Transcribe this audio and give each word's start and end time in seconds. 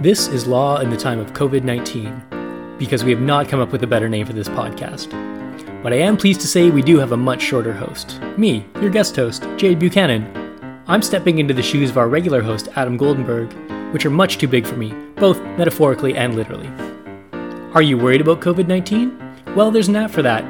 This 0.00 0.28
is 0.28 0.46
Law 0.46 0.78
in 0.78 0.90
the 0.90 0.96
Time 0.96 1.18
of 1.18 1.32
COVID 1.32 1.64
19, 1.64 2.76
because 2.78 3.02
we 3.02 3.10
have 3.10 3.20
not 3.20 3.48
come 3.48 3.58
up 3.58 3.72
with 3.72 3.82
a 3.82 3.86
better 3.88 4.08
name 4.08 4.26
for 4.26 4.32
this 4.32 4.48
podcast. 4.48 5.10
But 5.82 5.92
I 5.92 5.96
am 5.96 6.16
pleased 6.16 6.40
to 6.42 6.46
say 6.46 6.70
we 6.70 6.82
do 6.82 6.98
have 6.98 7.10
a 7.10 7.16
much 7.16 7.42
shorter 7.42 7.72
host. 7.72 8.20
Me, 8.36 8.64
your 8.80 8.90
guest 8.90 9.16
host, 9.16 9.44
Jade 9.56 9.80
Buchanan. 9.80 10.84
I'm 10.86 11.02
stepping 11.02 11.40
into 11.40 11.52
the 11.52 11.64
shoes 11.64 11.90
of 11.90 11.98
our 11.98 12.08
regular 12.08 12.42
host, 12.42 12.68
Adam 12.76 12.96
Goldenberg, 12.96 13.52
which 13.92 14.06
are 14.06 14.10
much 14.10 14.38
too 14.38 14.46
big 14.46 14.68
for 14.68 14.76
me, 14.76 14.92
both 15.16 15.42
metaphorically 15.58 16.14
and 16.14 16.36
literally. 16.36 16.68
Are 17.74 17.82
you 17.82 17.98
worried 17.98 18.20
about 18.20 18.40
COVID 18.40 18.68
19? 18.68 19.34
Well, 19.56 19.72
there's 19.72 19.88
an 19.88 19.96
app 19.96 20.12
for 20.12 20.22
that, 20.22 20.44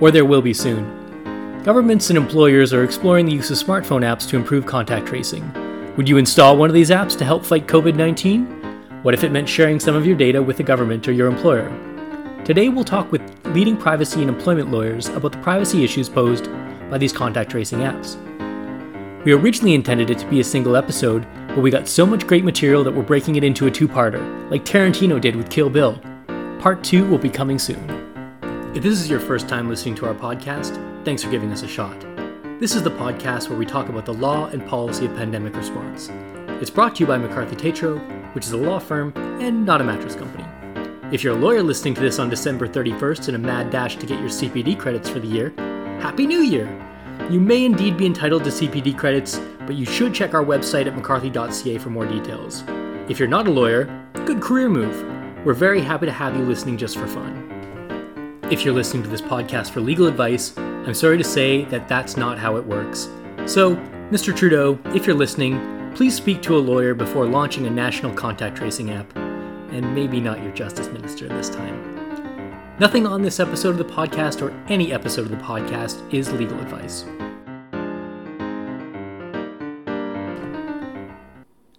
or 0.00 0.10
there 0.10 0.24
will 0.24 0.40
be 0.40 0.54
soon. 0.54 1.62
Governments 1.64 2.08
and 2.08 2.16
employers 2.16 2.72
are 2.72 2.82
exploring 2.82 3.26
the 3.26 3.32
use 3.32 3.50
of 3.50 3.58
smartphone 3.58 4.06
apps 4.06 4.26
to 4.30 4.36
improve 4.36 4.64
contact 4.64 5.06
tracing. 5.06 5.52
Would 5.98 6.08
you 6.08 6.16
install 6.16 6.56
one 6.56 6.70
of 6.70 6.74
these 6.74 6.88
apps 6.88 7.16
to 7.18 7.26
help 7.26 7.44
fight 7.44 7.66
COVID 7.66 7.94
19? 7.94 8.55
What 9.06 9.14
if 9.14 9.22
it 9.22 9.30
meant 9.30 9.48
sharing 9.48 9.78
some 9.78 9.94
of 9.94 10.04
your 10.04 10.16
data 10.16 10.42
with 10.42 10.56
the 10.56 10.64
government 10.64 11.06
or 11.06 11.12
your 11.12 11.28
employer? 11.28 11.68
Today, 12.44 12.68
we'll 12.68 12.82
talk 12.82 13.12
with 13.12 13.22
leading 13.54 13.76
privacy 13.76 14.20
and 14.20 14.28
employment 14.28 14.72
lawyers 14.72 15.06
about 15.10 15.30
the 15.30 15.38
privacy 15.38 15.84
issues 15.84 16.08
posed 16.08 16.50
by 16.90 16.98
these 16.98 17.12
contact 17.12 17.52
tracing 17.52 17.78
apps. 17.78 18.16
We 19.24 19.30
originally 19.30 19.76
intended 19.76 20.10
it 20.10 20.18
to 20.18 20.26
be 20.26 20.40
a 20.40 20.44
single 20.44 20.74
episode, 20.74 21.24
but 21.46 21.58
we 21.58 21.70
got 21.70 21.86
so 21.86 22.04
much 22.04 22.26
great 22.26 22.42
material 22.42 22.82
that 22.82 22.92
we're 22.92 23.04
breaking 23.04 23.36
it 23.36 23.44
into 23.44 23.68
a 23.68 23.70
two 23.70 23.86
parter, 23.86 24.50
like 24.50 24.64
Tarantino 24.64 25.20
did 25.20 25.36
with 25.36 25.50
Kill 25.50 25.70
Bill. 25.70 26.02
Part 26.58 26.82
2 26.82 27.08
will 27.08 27.16
be 27.16 27.30
coming 27.30 27.60
soon. 27.60 27.88
If 28.74 28.82
this 28.82 29.00
is 29.00 29.08
your 29.08 29.20
first 29.20 29.48
time 29.48 29.68
listening 29.68 29.94
to 29.96 30.06
our 30.06 30.14
podcast, 30.14 30.74
thanks 31.04 31.22
for 31.22 31.30
giving 31.30 31.52
us 31.52 31.62
a 31.62 31.68
shot. 31.68 32.00
This 32.58 32.74
is 32.74 32.82
the 32.82 32.90
podcast 32.90 33.50
where 33.50 33.58
we 33.58 33.66
talk 33.66 33.88
about 33.88 34.04
the 34.04 34.14
law 34.14 34.46
and 34.46 34.66
policy 34.66 35.06
of 35.06 35.14
pandemic 35.14 35.54
response. 35.54 36.10
It's 36.60 36.70
brought 36.70 36.96
to 36.96 37.00
you 37.04 37.06
by 37.06 37.18
McCarthy 37.18 37.54
Tétrault, 37.54 38.15
which 38.36 38.44
is 38.44 38.52
a 38.52 38.56
law 38.56 38.78
firm 38.78 39.14
and 39.40 39.64
not 39.64 39.80
a 39.80 39.84
mattress 39.84 40.14
company. 40.14 40.44
If 41.10 41.24
you're 41.24 41.34
a 41.34 41.40
lawyer 41.40 41.62
listening 41.62 41.94
to 41.94 42.02
this 42.02 42.18
on 42.18 42.28
December 42.28 42.68
31st 42.68 43.30
in 43.30 43.34
a 43.34 43.38
mad 43.38 43.70
dash 43.70 43.96
to 43.96 44.04
get 44.04 44.20
your 44.20 44.28
CPD 44.28 44.78
credits 44.78 45.08
for 45.08 45.20
the 45.20 45.26
year, 45.26 45.54
Happy 46.02 46.26
New 46.26 46.40
Year! 46.40 46.68
You 47.30 47.40
may 47.40 47.64
indeed 47.64 47.96
be 47.96 48.04
entitled 48.04 48.44
to 48.44 48.50
CPD 48.50 48.98
credits, 48.98 49.40
but 49.60 49.74
you 49.74 49.86
should 49.86 50.12
check 50.12 50.34
our 50.34 50.44
website 50.44 50.86
at 50.86 50.94
mccarthy.ca 50.94 51.78
for 51.78 51.88
more 51.88 52.04
details. 52.04 52.62
If 53.08 53.18
you're 53.18 53.26
not 53.26 53.48
a 53.48 53.50
lawyer, 53.50 54.06
good 54.26 54.42
career 54.42 54.68
move. 54.68 55.46
We're 55.46 55.54
very 55.54 55.80
happy 55.80 56.04
to 56.04 56.12
have 56.12 56.36
you 56.36 56.44
listening 56.44 56.76
just 56.76 56.98
for 56.98 57.06
fun. 57.06 58.40
If 58.50 58.66
you're 58.66 58.74
listening 58.74 59.02
to 59.04 59.08
this 59.08 59.22
podcast 59.22 59.70
for 59.70 59.80
legal 59.80 60.08
advice, 60.08 60.54
I'm 60.58 60.92
sorry 60.92 61.16
to 61.16 61.24
say 61.24 61.64
that 61.64 61.88
that's 61.88 62.18
not 62.18 62.38
how 62.38 62.56
it 62.56 62.66
works. 62.66 63.08
So, 63.46 63.76
Mr. 64.10 64.36
Trudeau, 64.36 64.78
if 64.94 65.06
you're 65.06 65.16
listening, 65.16 65.75
Please 65.96 66.14
speak 66.14 66.42
to 66.42 66.54
a 66.54 66.58
lawyer 66.58 66.92
before 66.92 67.24
launching 67.24 67.66
a 67.66 67.70
national 67.70 68.12
contact 68.12 68.58
tracing 68.58 68.90
app, 68.90 69.16
and 69.16 69.94
maybe 69.94 70.20
not 70.20 70.42
your 70.42 70.52
justice 70.52 70.88
minister 70.88 71.26
this 71.26 71.48
time. 71.48 72.76
Nothing 72.78 73.06
on 73.06 73.22
this 73.22 73.40
episode 73.40 73.70
of 73.70 73.78
the 73.78 73.94
podcast 73.94 74.42
or 74.42 74.52
any 74.70 74.92
episode 74.92 75.22
of 75.22 75.30
the 75.30 75.38
podcast 75.38 76.12
is 76.12 76.30
legal 76.34 76.60
advice. 76.60 77.06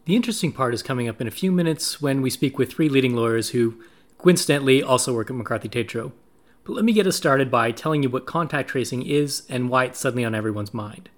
The 0.05 0.15
interesting 0.15 0.51
part 0.51 0.73
is 0.73 0.81
coming 0.81 1.07
up 1.07 1.21
in 1.21 1.27
a 1.27 1.31
few 1.31 1.51
minutes 1.51 2.01
when 2.01 2.23
we 2.23 2.31
speak 2.31 2.57
with 2.57 2.73
three 2.73 2.89
leading 2.89 3.15
lawyers 3.15 3.49
who, 3.49 3.79
coincidentally, 4.17 4.81
also 4.81 5.13
work 5.13 5.29
at 5.29 5.35
McCarthy 5.35 5.69
Tétrault. 5.69 6.11
But 6.63 6.73
let 6.73 6.85
me 6.85 6.93
get 6.93 7.05
us 7.05 7.15
started 7.15 7.51
by 7.51 7.69
telling 7.69 8.01
you 8.01 8.09
what 8.09 8.25
contact 8.25 8.71
tracing 8.71 9.05
is 9.05 9.43
and 9.47 9.69
why 9.69 9.85
it's 9.85 9.99
suddenly 9.99 10.25
on 10.25 10.33
everyone's 10.33 10.73
mind. 10.73 11.11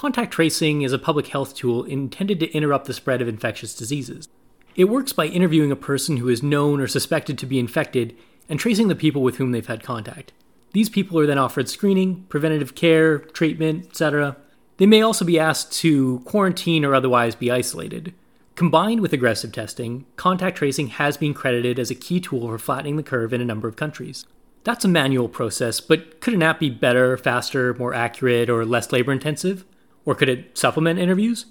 Contact 0.00 0.32
tracing 0.32 0.80
is 0.80 0.94
a 0.94 0.98
public 0.98 1.26
health 1.26 1.54
tool 1.54 1.84
intended 1.84 2.40
to 2.40 2.50
interrupt 2.52 2.86
the 2.86 2.94
spread 2.94 3.20
of 3.20 3.28
infectious 3.28 3.74
diseases. 3.74 4.30
It 4.74 4.84
works 4.84 5.12
by 5.12 5.26
interviewing 5.26 5.70
a 5.70 5.76
person 5.76 6.16
who 6.16 6.30
is 6.30 6.42
known 6.42 6.80
or 6.80 6.86
suspected 6.86 7.36
to 7.36 7.44
be 7.44 7.58
infected 7.58 8.16
and 8.48 8.58
tracing 8.58 8.88
the 8.88 8.94
people 8.94 9.22
with 9.22 9.36
whom 9.36 9.52
they've 9.52 9.66
had 9.66 9.82
contact. 9.82 10.32
These 10.72 10.88
people 10.88 11.18
are 11.18 11.26
then 11.26 11.36
offered 11.36 11.68
screening, 11.68 12.24
preventative 12.30 12.74
care, 12.74 13.18
treatment, 13.18 13.88
etc. 13.88 14.38
They 14.78 14.86
may 14.86 15.02
also 15.02 15.22
be 15.22 15.38
asked 15.38 15.74
to 15.80 16.20
quarantine 16.20 16.82
or 16.82 16.94
otherwise 16.94 17.34
be 17.34 17.50
isolated. 17.50 18.14
Combined 18.54 19.00
with 19.00 19.12
aggressive 19.12 19.52
testing, 19.52 20.06
contact 20.16 20.56
tracing 20.56 20.86
has 20.86 21.18
been 21.18 21.34
credited 21.34 21.78
as 21.78 21.90
a 21.90 21.94
key 21.94 22.20
tool 22.20 22.48
for 22.48 22.58
flattening 22.58 22.96
the 22.96 23.02
curve 23.02 23.34
in 23.34 23.42
a 23.42 23.44
number 23.44 23.68
of 23.68 23.76
countries. 23.76 24.24
That's 24.64 24.86
a 24.86 24.88
manual 24.88 25.28
process, 25.28 25.78
but 25.78 26.22
could 26.22 26.32
an 26.32 26.42
app 26.42 26.58
be 26.58 26.70
better, 26.70 27.18
faster, 27.18 27.74
more 27.74 27.92
accurate, 27.92 28.48
or 28.48 28.64
less 28.64 28.92
labor 28.92 29.12
intensive? 29.12 29.66
Or 30.04 30.14
could 30.14 30.28
it 30.28 30.56
supplement 30.56 30.98
interviews? 30.98 31.46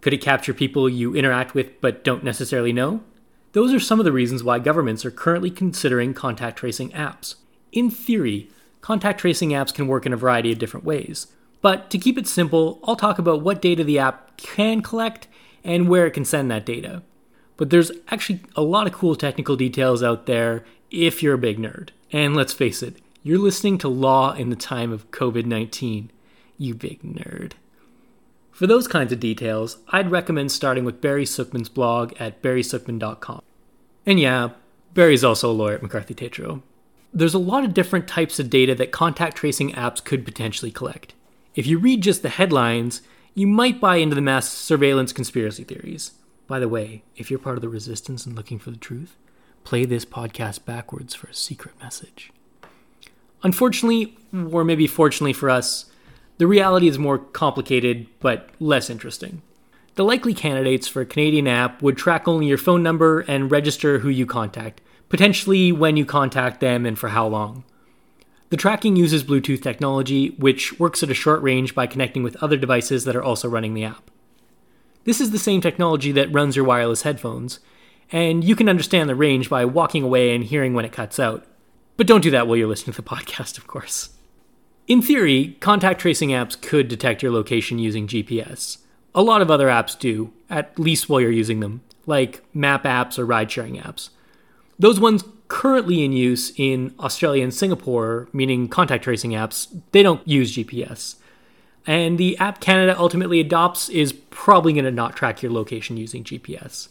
Could 0.00 0.12
it 0.12 0.20
capture 0.20 0.52
people 0.52 0.88
you 0.88 1.14
interact 1.14 1.54
with 1.54 1.80
but 1.80 2.04
don't 2.04 2.24
necessarily 2.24 2.72
know? 2.72 3.02
Those 3.52 3.72
are 3.72 3.80
some 3.80 4.00
of 4.00 4.04
the 4.04 4.12
reasons 4.12 4.42
why 4.42 4.58
governments 4.58 5.04
are 5.04 5.10
currently 5.10 5.50
considering 5.50 6.12
contact 6.12 6.58
tracing 6.58 6.90
apps. 6.90 7.36
In 7.72 7.90
theory, 7.90 8.50
contact 8.80 9.20
tracing 9.20 9.50
apps 9.50 9.72
can 9.72 9.86
work 9.86 10.04
in 10.06 10.12
a 10.12 10.16
variety 10.16 10.52
of 10.52 10.58
different 10.58 10.84
ways. 10.84 11.28
But 11.62 11.88
to 11.90 11.98
keep 11.98 12.18
it 12.18 12.26
simple, 12.26 12.80
I'll 12.84 12.96
talk 12.96 13.18
about 13.18 13.42
what 13.42 13.62
data 13.62 13.84
the 13.84 13.98
app 13.98 14.36
can 14.36 14.82
collect 14.82 15.28
and 15.64 15.88
where 15.88 16.06
it 16.06 16.10
can 16.10 16.24
send 16.24 16.50
that 16.50 16.66
data. 16.66 17.02
But 17.56 17.70
there's 17.70 17.90
actually 18.08 18.40
a 18.56 18.62
lot 18.62 18.86
of 18.86 18.92
cool 18.92 19.14
technical 19.16 19.56
details 19.56 20.02
out 20.02 20.26
there 20.26 20.64
if 20.90 21.22
you're 21.22 21.34
a 21.34 21.38
big 21.38 21.58
nerd. 21.58 21.90
And 22.12 22.36
let's 22.36 22.52
face 22.52 22.82
it, 22.82 22.96
you're 23.22 23.38
listening 23.38 23.78
to 23.78 23.88
Law 23.88 24.34
in 24.34 24.50
the 24.50 24.56
time 24.56 24.92
of 24.92 25.10
COVID 25.10 25.46
19. 25.46 26.10
You 26.58 26.74
big 26.74 27.02
nerd. 27.02 27.52
For 28.54 28.68
those 28.68 28.86
kinds 28.86 29.12
of 29.12 29.18
details, 29.18 29.78
I'd 29.88 30.12
recommend 30.12 30.52
starting 30.52 30.84
with 30.84 31.00
Barry 31.00 31.24
Sookman's 31.24 31.68
blog 31.68 32.12
at 32.20 32.40
barrysookman.com. 32.40 33.42
And 34.06 34.20
yeah, 34.20 34.50
Barry's 34.94 35.24
also 35.24 35.50
a 35.50 35.52
lawyer 35.52 35.74
at 35.74 35.82
McCarthy 35.82 36.14
Tétrault. 36.14 36.62
There's 37.12 37.34
a 37.34 37.38
lot 37.38 37.64
of 37.64 37.74
different 37.74 38.06
types 38.06 38.38
of 38.38 38.50
data 38.50 38.76
that 38.76 38.92
contact 38.92 39.38
tracing 39.38 39.72
apps 39.72 40.02
could 40.02 40.24
potentially 40.24 40.70
collect. 40.70 41.14
If 41.56 41.66
you 41.66 41.78
read 41.78 42.04
just 42.04 42.22
the 42.22 42.28
headlines, 42.28 43.02
you 43.34 43.48
might 43.48 43.80
buy 43.80 43.96
into 43.96 44.14
the 44.14 44.20
mass 44.20 44.48
surveillance 44.48 45.12
conspiracy 45.12 45.64
theories. 45.64 46.12
By 46.46 46.60
the 46.60 46.68
way, 46.68 47.02
if 47.16 47.30
you're 47.30 47.40
part 47.40 47.56
of 47.56 47.62
the 47.62 47.68
resistance 47.68 48.24
and 48.24 48.36
looking 48.36 48.60
for 48.60 48.70
the 48.70 48.76
truth, 48.76 49.16
play 49.64 49.84
this 49.84 50.04
podcast 50.04 50.64
backwards 50.64 51.12
for 51.12 51.26
a 51.26 51.34
secret 51.34 51.74
message. 51.82 52.30
Unfortunately, 53.42 54.16
or 54.32 54.62
maybe 54.62 54.86
fortunately 54.86 55.32
for 55.32 55.50
us, 55.50 55.86
the 56.38 56.46
reality 56.46 56.88
is 56.88 56.98
more 56.98 57.18
complicated, 57.18 58.06
but 58.20 58.50
less 58.58 58.90
interesting. 58.90 59.42
The 59.94 60.04
likely 60.04 60.34
candidates 60.34 60.88
for 60.88 61.02
a 61.02 61.06
Canadian 61.06 61.46
app 61.46 61.80
would 61.80 61.96
track 61.96 62.26
only 62.26 62.46
your 62.46 62.58
phone 62.58 62.82
number 62.82 63.20
and 63.20 63.50
register 63.50 64.00
who 64.00 64.08
you 64.08 64.26
contact, 64.26 64.80
potentially 65.08 65.70
when 65.70 65.96
you 65.96 66.04
contact 66.04 66.60
them 66.60 66.84
and 66.84 66.98
for 66.98 67.10
how 67.10 67.28
long. 67.28 67.64
The 68.50 68.56
tracking 68.56 68.96
uses 68.96 69.22
Bluetooth 69.24 69.62
technology, 69.62 70.30
which 70.30 70.78
works 70.80 71.02
at 71.02 71.10
a 71.10 71.14
short 71.14 71.42
range 71.42 71.74
by 71.74 71.86
connecting 71.86 72.22
with 72.22 72.36
other 72.42 72.56
devices 72.56 73.04
that 73.04 73.16
are 73.16 73.22
also 73.22 73.48
running 73.48 73.74
the 73.74 73.84
app. 73.84 74.10
This 75.04 75.20
is 75.20 75.30
the 75.30 75.38
same 75.38 75.60
technology 75.60 76.12
that 76.12 76.32
runs 76.32 76.56
your 76.56 76.64
wireless 76.64 77.02
headphones, 77.02 77.60
and 78.10 78.42
you 78.42 78.56
can 78.56 78.68
understand 78.68 79.08
the 79.08 79.14
range 79.14 79.48
by 79.48 79.64
walking 79.64 80.02
away 80.02 80.34
and 80.34 80.42
hearing 80.44 80.74
when 80.74 80.84
it 80.84 80.92
cuts 80.92 81.20
out. 81.20 81.46
But 81.96 82.06
don't 82.06 82.20
do 82.20 82.30
that 82.32 82.46
while 82.46 82.56
you're 82.56 82.68
listening 82.68 82.94
to 82.94 83.02
the 83.02 83.08
podcast, 83.16 83.58
of 83.58 83.66
course. 83.66 84.13
In 84.86 85.00
theory, 85.00 85.56
contact 85.60 86.00
tracing 86.00 86.28
apps 86.28 86.60
could 86.60 86.88
detect 86.88 87.22
your 87.22 87.32
location 87.32 87.78
using 87.78 88.06
GPS. 88.06 88.78
A 89.14 89.22
lot 89.22 89.40
of 89.40 89.50
other 89.50 89.68
apps 89.68 89.98
do, 89.98 90.32
at 90.50 90.78
least 90.78 91.08
while 91.08 91.22
you're 91.22 91.30
using 91.30 91.60
them, 91.60 91.80
like 92.04 92.44
map 92.54 92.84
apps 92.84 93.18
or 93.18 93.24
ride 93.24 93.50
sharing 93.50 93.76
apps. 93.76 94.10
Those 94.78 95.00
ones 95.00 95.24
currently 95.48 96.04
in 96.04 96.12
use 96.12 96.52
in 96.58 96.94
Australia 97.00 97.42
and 97.42 97.54
Singapore, 97.54 98.28
meaning 98.34 98.68
contact 98.68 99.04
tracing 99.04 99.30
apps, 99.30 99.68
they 99.92 100.02
don't 100.02 100.26
use 100.28 100.54
GPS. 100.54 101.16
And 101.86 102.18
the 102.18 102.36
app 102.36 102.60
Canada 102.60 102.94
ultimately 102.98 103.40
adopts 103.40 103.88
is 103.88 104.12
probably 104.12 104.74
going 104.74 104.84
to 104.84 104.90
not 104.90 105.16
track 105.16 105.42
your 105.42 105.52
location 105.52 105.96
using 105.96 106.24
GPS. 106.24 106.88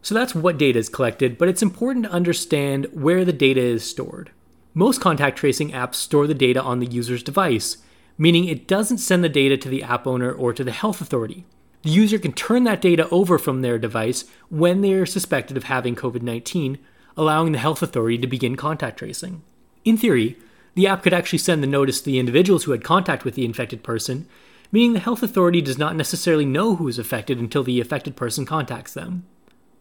So 0.00 0.14
that's 0.14 0.34
what 0.34 0.56
data 0.56 0.78
is 0.78 0.88
collected, 0.88 1.36
but 1.36 1.48
it's 1.48 1.62
important 1.62 2.06
to 2.06 2.12
understand 2.12 2.86
where 2.92 3.26
the 3.26 3.32
data 3.32 3.60
is 3.60 3.84
stored. 3.88 4.30
Most 4.78 5.00
contact 5.00 5.38
tracing 5.38 5.70
apps 5.70 5.94
store 5.94 6.26
the 6.26 6.34
data 6.34 6.60
on 6.60 6.80
the 6.80 6.86
user's 6.86 7.22
device, 7.22 7.78
meaning 8.18 8.44
it 8.44 8.68
doesn't 8.68 8.98
send 8.98 9.24
the 9.24 9.28
data 9.30 9.56
to 9.56 9.70
the 9.70 9.82
app 9.82 10.06
owner 10.06 10.30
or 10.30 10.52
to 10.52 10.62
the 10.62 10.70
health 10.70 11.00
authority. 11.00 11.46
The 11.80 11.88
user 11.88 12.18
can 12.18 12.34
turn 12.34 12.64
that 12.64 12.82
data 12.82 13.08
over 13.08 13.38
from 13.38 13.62
their 13.62 13.78
device 13.78 14.26
when 14.50 14.82
they 14.82 14.92
are 14.92 15.06
suspected 15.06 15.56
of 15.56 15.64
having 15.64 15.96
COVID 15.96 16.20
19, 16.20 16.76
allowing 17.16 17.52
the 17.52 17.58
health 17.58 17.80
authority 17.80 18.18
to 18.18 18.26
begin 18.26 18.54
contact 18.54 18.98
tracing. 18.98 19.40
In 19.86 19.96
theory, 19.96 20.36
the 20.74 20.86
app 20.86 21.02
could 21.02 21.14
actually 21.14 21.38
send 21.38 21.62
the 21.62 21.66
notice 21.66 22.00
to 22.00 22.04
the 22.04 22.18
individuals 22.18 22.64
who 22.64 22.72
had 22.72 22.84
contact 22.84 23.24
with 23.24 23.34
the 23.34 23.46
infected 23.46 23.82
person, 23.82 24.28
meaning 24.70 24.92
the 24.92 24.98
health 24.98 25.22
authority 25.22 25.62
does 25.62 25.78
not 25.78 25.96
necessarily 25.96 26.44
know 26.44 26.76
who 26.76 26.86
is 26.86 26.98
affected 26.98 27.38
until 27.38 27.64
the 27.64 27.80
affected 27.80 28.14
person 28.14 28.44
contacts 28.44 28.92
them. 28.92 29.24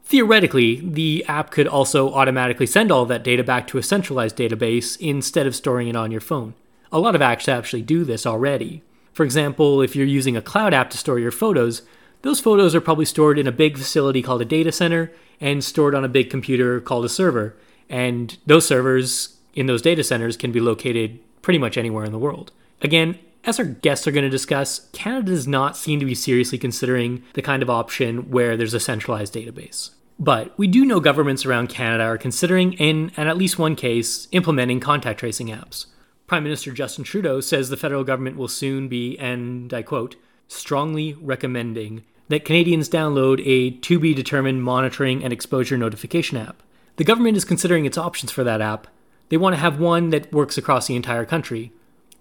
Theoretically, 0.07 0.81
the 0.83 1.25
app 1.27 1.49
could 1.49 1.67
also 1.67 2.13
automatically 2.13 2.67
send 2.67 2.91
all 2.91 3.05
that 3.07 3.23
data 3.23 3.43
back 3.43 3.67
to 3.67 3.79
a 3.79 3.83
centralized 3.83 4.37
database 4.37 4.97
instead 4.99 5.47
of 5.47 5.55
storing 5.55 5.87
it 5.87 5.95
on 5.95 6.11
your 6.11 6.21
phone. 6.21 6.53
A 6.91 6.99
lot 6.99 7.15
of 7.15 7.21
apps 7.21 7.49
actually 7.49 7.81
do 7.81 8.03
this 8.03 8.25
already. 8.25 8.83
For 9.13 9.23
example, 9.23 9.81
if 9.81 9.95
you're 9.95 10.05
using 10.05 10.37
a 10.37 10.41
cloud 10.43 10.73
app 10.75 10.91
to 10.91 10.97
store 10.97 11.17
your 11.17 11.31
photos, 11.31 11.81
Those 12.25 12.39
photos 12.39 12.73
are 12.73 12.81
probably 12.81 13.05
stored 13.05 13.37
in 13.37 13.45
a 13.45 13.51
big 13.51 13.77
facility 13.77 14.23
called 14.23 14.41
a 14.41 14.45
data 14.45 14.71
center 14.71 15.11
and 15.39 15.63
stored 15.63 15.93
on 15.93 16.03
a 16.03 16.09
big 16.09 16.31
computer 16.31 16.81
called 16.81 17.05
a 17.05 17.09
server. 17.09 17.55
And 17.87 18.35
those 18.47 18.65
servers 18.65 19.37
in 19.53 19.67
those 19.67 19.83
data 19.83 20.03
centers 20.03 20.35
can 20.35 20.51
be 20.51 20.59
located 20.59 21.19
pretty 21.43 21.59
much 21.59 21.77
anywhere 21.77 22.03
in 22.03 22.11
the 22.11 22.17
world. 22.17 22.51
Again, 22.81 23.19
as 23.45 23.59
our 23.59 23.65
guests 23.65 24.07
are 24.07 24.11
going 24.11 24.23
to 24.23 24.29
discuss, 24.29 24.89
Canada 24.91 25.27
does 25.27 25.47
not 25.47 25.77
seem 25.77 25.99
to 25.99 26.05
be 26.05 26.15
seriously 26.15 26.57
considering 26.57 27.23
the 27.33 27.41
kind 27.41 27.61
of 27.61 27.69
option 27.69 28.29
where 28.31 28.57
there's 28.57 28.73
a 28.73 28.79
centralized 28.79 29.33
database. 29.33 29.91
But 30.17 30.57
we 30.57 30.67
do 30.67 30.85
know 30.85 30.99
governments 30.99 31.45
around 31.45 31.67
Canada 31.67 32.03
are 32.03 32.17
considering, 32.17 32.73
in, 32.73 33.11
in 33.17 33.27
at 33.27 33.37
least 33.37 33.59
one 33.59 33.75
case, 33.75 34.27
implementing 34.31 34.79
contact 34.79 35.19
tracing 35.19 35.47
apps. 35.47 35.87
Prime 36.27 36.43
Minister 36.43 36.71
Justin 36.71 37.03
Trudeau 37.03 37.39
says 37.39 37.69
the 37.69 37.77
federal 37.77 38.03
government 38.03 38.37
will 38.37 38.47
soon 38.47 38.87
be, 38.87 39.17
and 39.19 39.73
I 39.73 39.83
quote, 39.83 40.15
strongly 40.47 41.13
recommending 41.13 42.03
that 42.29 42.45
Canadians 42.45 42.89
download 42.89 43.45
a 43.45 43.71
to 43.71 43.99
be 43.99 44.13
determined 44.13 44.63
monitoring 44.63 45.23
and 45.23 45.31
exposure 45.31 45.77
notification 45.77 46.37
app. 46.37 46.63
The 46.95 47.03
government 47.03 47.37
is 47.37 47.45
considering 47.45 47.85
its 47.85 47.97
options 47.97 48.31
for 48.31 48.43
that 48.43 48.61
app. 48.61 48.87
They 49.29 49.37
want 49.37 49.53
to 49.53 49.59
have 49.61 49.79
one 49.79 50.09
that 50.09 50.31
works 50.31 50.57
across 50.57 50.87
the 50.87 50.95
entire 50.95 51.25
country. 51.25 51.71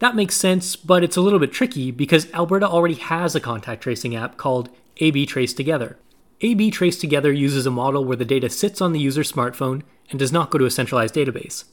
That 0.01 0.17
makes 0.17 0.37
sense, 0.37 0.77
but 0.77 1.05
it's 1.05 1.17
a 1.17 1.21
little 1.21 1.39
bit 1.39 1.53
tricky 1.53 1.91
because 1.91 2.33
Alberta 2.33 2.69
already 2.69 2.95
has 2.95 3.35
a 3.35 3.41
contact 3.41 3.83
tracing 3.83 4.15
app 4.17 4.37
called 4.37 4.69
AB 4.99 5.27
Trace 5.27 5.55
Together. 5.55 5.97
AB 6.41 6.71
Trace 6.71 6.99
Together 6.99 7.33
uses 7.33 7.65
a 7.65 7.71
model 7.71 8.05
where 8.05 8.17
the 8.17 8.25
data 8.25 8.51
sits 8.51 8.81
on 8.81 8.93
the 8.93 9.01
user's 9.01 9.33
smartphone 9.33 9.83
and 10.11 10.19
does 10.19 10.33
not 10.33 10.51
go 10.51 10.59
to 10.59 10.67
a 10.67 10.71
centralized 10.71 11.15
database. 11.15 11.65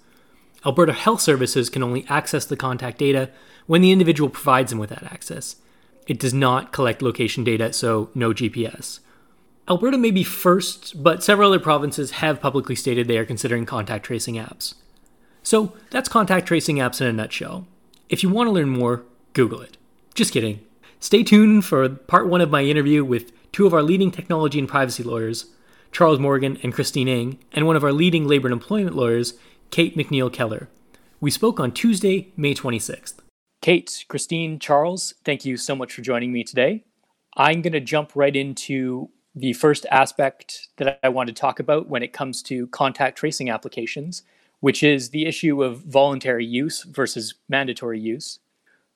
Alberta 0.65 0.93
Health 0.93 1.21
Services 1.21 1.69
can 1.69 1.81
only 1.81 2.05
access 2.07 2.45
the 2.45 2.55
contact 2.55 2.99
data 2.99 3.31
when 3.65 3.81
the 3.81 3.91
individual 3.91 4.29
provides 4.29 4.69
them 4.69 4.79
with 4.79 4.91
that 4.91 5.03
access. 5.03 5.55
It 6.07 6.19
does 6.19 6.33
not 6.33 6.71
collect 6.71 7.01
location 7.01 7.43
data, 7.43 7.73
so 7.73 8.09
no 8.13 8.31
GPS. 8.31 8.99
Alberta 9.67 9.97
may 9.97 10.11
be 10.11 10.23
first, 10.23 11.01
but 11.01 11.23
several 11.23 11.49
other 11.49 11.59
provinces 11.59 12.11
have 12.11 12.41
publicly 12.41 12.75
stated 12.75 13.07
they 13.07 13.17
are 13.17 13.25
considering 13.25 13.65
contact 13.65 14.05
tracing 14.05 14.35
apps. 14.35 14.75
So 15.43 15.73
that's 15.89 16.09
contact 16.09 16.47
tracing 16.47 16.77
apps 16.77 17.01
in 17.01 17.07
a 17.07 17.13
nutshell. 17.13 17.67
If 18.11 18.23
you 18.23 18.29
want 18.29 18.47
to 18.47 18.51
learn 18.51 18.67
more, 18.67 19.05
Google 19.31 19.61
it. 19.61 19.77
Just 20.13 20.33
kidding. 20.33 20.59
Stay 20.99 21.23
tuned 21.23 21.63
for 21.63 21.87
part 21.87 22.27
one 22.27 22.41
of 22.41 22.51
my 22.51 22.61
interview 22.61 23.05
with 23.05 23.31
two 23.53 23.65
of 23.65 23.73
our 23.73 23.81
leading 23.81 24.11
technology 24.11 24.59
and 24.59 24.67
privacy 24.67 25.01
lawyers, 25.01 25.45
Charles 25.93 26.19
Morgan 26.19 26.59
and 26.61 26.73
Christine 26.73 27.07
Ing, 27.07 27.39
and 27.53 27.65
one 27.65 27.77
of 27.77 27.85
our 27.85 27.93
leading 27.93 28.27
labor 28.27 28.49
and 28.49 28.53
employment 28.53 28.97
lawyers, 28.97 29.35
Kate 29.69 29.95
McNeil 29.95 30.31
Keller. 30.31 30.67
We 31.21 31.31
spoke 31.31 31.57
on 31.61 31.71
Tuesday, 31.71 32.33
May 32.35 32.53
26th. 32.53 33.19
Kate, 33.61 34.03
Christine, 34.09 34.59
Charles, 34.59 35.13
thank 35.23 35.45
you 35.45 35.55
so 35.55 35.73
much 35.73 35.93
for 35.93 36.01
joining 36.01 36.33
me 36.33 36.43
today. 36.43 36.83
I'm 37.37 37.61
going 37.61 37.71
to 37.71 37.79
jump 37.79 38.11
right 38.13 38.35
into 38.35 39.09
the 39.33 39.53
first 39.53 39.85
aspect 39.89 40.67
that 40.75 40.99
I 41.01 41.07
want 41.07 41.27
to 41.27 41.33
talk 41.33 41.61
about 41.61 41.87
when 41.87 42.03
it 42.03 42.11
comes 42.11 42.43
to 42.43 42.67
contact 42.67 43.17
tracing 43.19 43.49
applications, 43.49 44.23
which 44.61 44.81
is 44.81 45.09
the 45.09 45.25
issue 45.25 45.61
of 45.61 45.81
voluntary 45.81 46.45
use 46.45 46.83
versus 46.83 47.35
mandatory 47.49 47.99
use. 47.99 48.39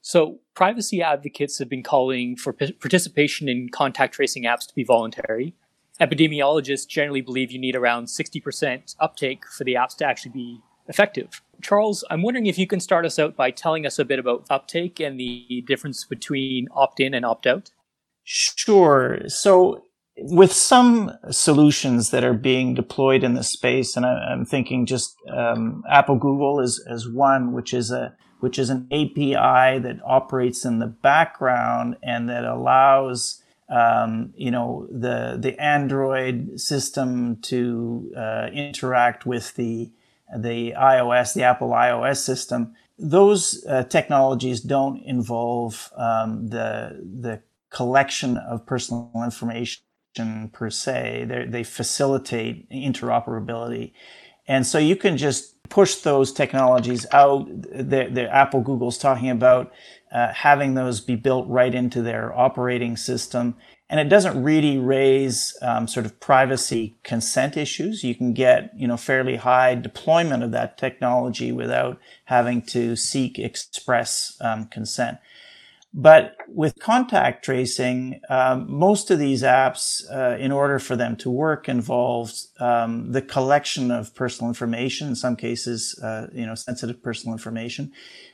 So, 0.01 0.39
privacy 0.53 1.01
advocates 1.01 1.57
have 1.59 1.67
been 1.67 1.83
calling 1.83 2.35
for 2.35 2.53
p- 2.53 2.71
participation 2.73 3.49
in 3.49 3.69
contact 3.69 4.13
tracing 4.13 4.43
apps 4.43 4.67
to 4.67 4.75
be 4.75 4.83
voluntary. 4.83 5.55
Epidemiologists 5.99 6.87
generally 6.87 7.21
believe 7.21 7.51
you 7.51 7.59
need 7.59 7.75
around 7.75 8.05
60% 8.05 8.95
uptake 8.99 9.45
for 9.47 9.63
the 9.63 9.73
apps 9.73 9.95
to 9.97 10.05
actually 10.05 10.31
be 10.31 10.61
effective. 10.87 11.41
Charles, 11.61 12.03
I'm 12.11 12.21
wondering 12.21 12.45
if 12.45 12.59
you 12.59 12.67
can 12.67 12.79
start 12.79 13.05
us 13.05 13.17
out 13.17 13.35
by 13.35 13.49
telling 13.49 13.85
us 13.85 13.97
a 13.97 14.05
bit 14.05 14.19
about 14.19 14.45
uptake 14.49 14.99
and 14.99 15.19
the 15.19 15.63
difference 15.65 16.03
between 16.03 16.67
opt 16.71 16.99
in 16.99 17.15
and 17.15 17.25
opt 17.25 17.47
out. 17.47 17.71
Sure. 18.23 19.21
So, 19.27 19.84
with 20.17 20.53
some 20.53 21.11
solutions 21.29 22.11
that 22.11 22.23
are 22.23 22.33
being 22.33 22.73
deployed 22.73 23.23
in 23.23 23.33
the 23.33 23.43
space, 23.43 23.97
and 23.97 24.05
I, 24.05 24.31
am 24.31 24.45
thinking 24.45 24.85
just 24.85 25.15
um, 25.29 25.83
Apple 25.89 26.15
Google 26.15 26.59
is 26.59 26.83
as 26.89 27.07
one, 27.07 27.51
which 27.51 27.73
is 27.73 27.91
a 27.91 28.15
which 28.39 28.59
is 28.59 28.69
an 28.69 28.87
API 28.91 29.79
that 29.79 29.99
operates 30.05 30.65
in 30.65 30.79
the 30.79 30.87
background 30.87 31.95
and 32.03 32.29
that 32.29 32.45
allows 32.45 33.41
um, 33.69 34.33
you 34.35 34.51
know 34.51 34.87
the 34.89 35.37
the 35.39 35.59
Android 35.61 36.59
system 36.59 37.37
to 37.41 38.11
uh, 38.15 38.47
interact 38.53 39.25
with 39.25 39.55
the 39.55 39.91
the 40.37 40.73
iOS, 40.77 41.33
the 41.33 41.43
Apple 41.43 41.69
iOS 41.69 42.17
system, 42.17 42.73
those 42.97 43.65
uh, 43.67 43.83
technologies 43.83 44.61
don't 44.61 45.01
involve 45.03 45.91
um, 45.97 46.47
the 46.47 47.03
the 47.19 47.41
collection 47.69 48.37
of 48.37 48.65
personal 48.65 49.11
information 49.23 49.83
per 50.53 50.69
se. 50.69 51.25
They're, 51.27 51.45
they 51.45 51.63
facilitate 51.63 52.69
interoperability, 52.69 53.93
and 54.47 54.65
so 54.65 54.77
you 54.77 54.95
can 54.95 55.17
just 55.17 55.69
push 55.69 55.95
those 55.95 56.31
technologies 56.31 57.05
out. 57.11 57.47
The, 57.47 58.09
the 58.11 58.29
Apple, 58.33 58.61
Google's 58.61 58.97
talking 58.97 59.29
about 59.29 59.73
uh, 60.11 60.31
having 60.33 60.75
those 60.75 61.01
be 61.01 61.15
built 61.15 61.47
right 61.47 61.73
into 61.73 62.01
their 62.01 62.37
operating 62.37 62.97
system 62.97 63.55
and 63.89 63.99
it 63.99 64.09
doesn't 64.09 64.41
really 64.41 64.77
raise 64.77 65.55
um, 65.61 65.87
sort 65.87 66.05
of 66.05 66.19
privacy 66.19 66.95
consent 67.03 67.55
issues. 67.55 68.03
You 68.03 68.15
can 68.15 68.33
get 68.33 68.71
you 68.75 68.87
know 68.87 68.97
fairly 68.97 69.35
high 69.35 69.75
deployment 69.75 70.43
of 70.43 70.51
that 70.51 70.77
technology 70.77 71.51
without 71.51 71.99
having 72.25 72.61
to 72.63 72.95
seek 72.95 73.37
express 73.37 74.37
um, 74.41 74.65
consent. 74.65 75.19
But 75.97 76.35
with 76.49 76.77
contact 76.79 77.45
tracing, 77.45 78.19
um, 78.29 78.65
most 78.69 79.11
of 79.11 79.17
these 79.17 79.43
apps, 79.43 80.03
uh, 80.11 80.35
in 80.37 80.51
order 80.51 80.77
for 80.77 80.97
them 80.97 81.15
to 81.17 81.31
work, 81.31 81.69
involves 81.69 82.49
um, 82.59 83.13
the 83.13 83.21
collection 83.21 83.91
of 83.91 84.13
personal 84.13 84.49
information. 84.49 85.07
In 85.07 85.15
some 85.15 85.37
cases, 85.37 85.97
uh, 86.03 86.27
you 86.33 86.45
know, 86.45 86.53
sensitive 86.53 87.01
personal 87.01 87.33
information. 87.33 87.93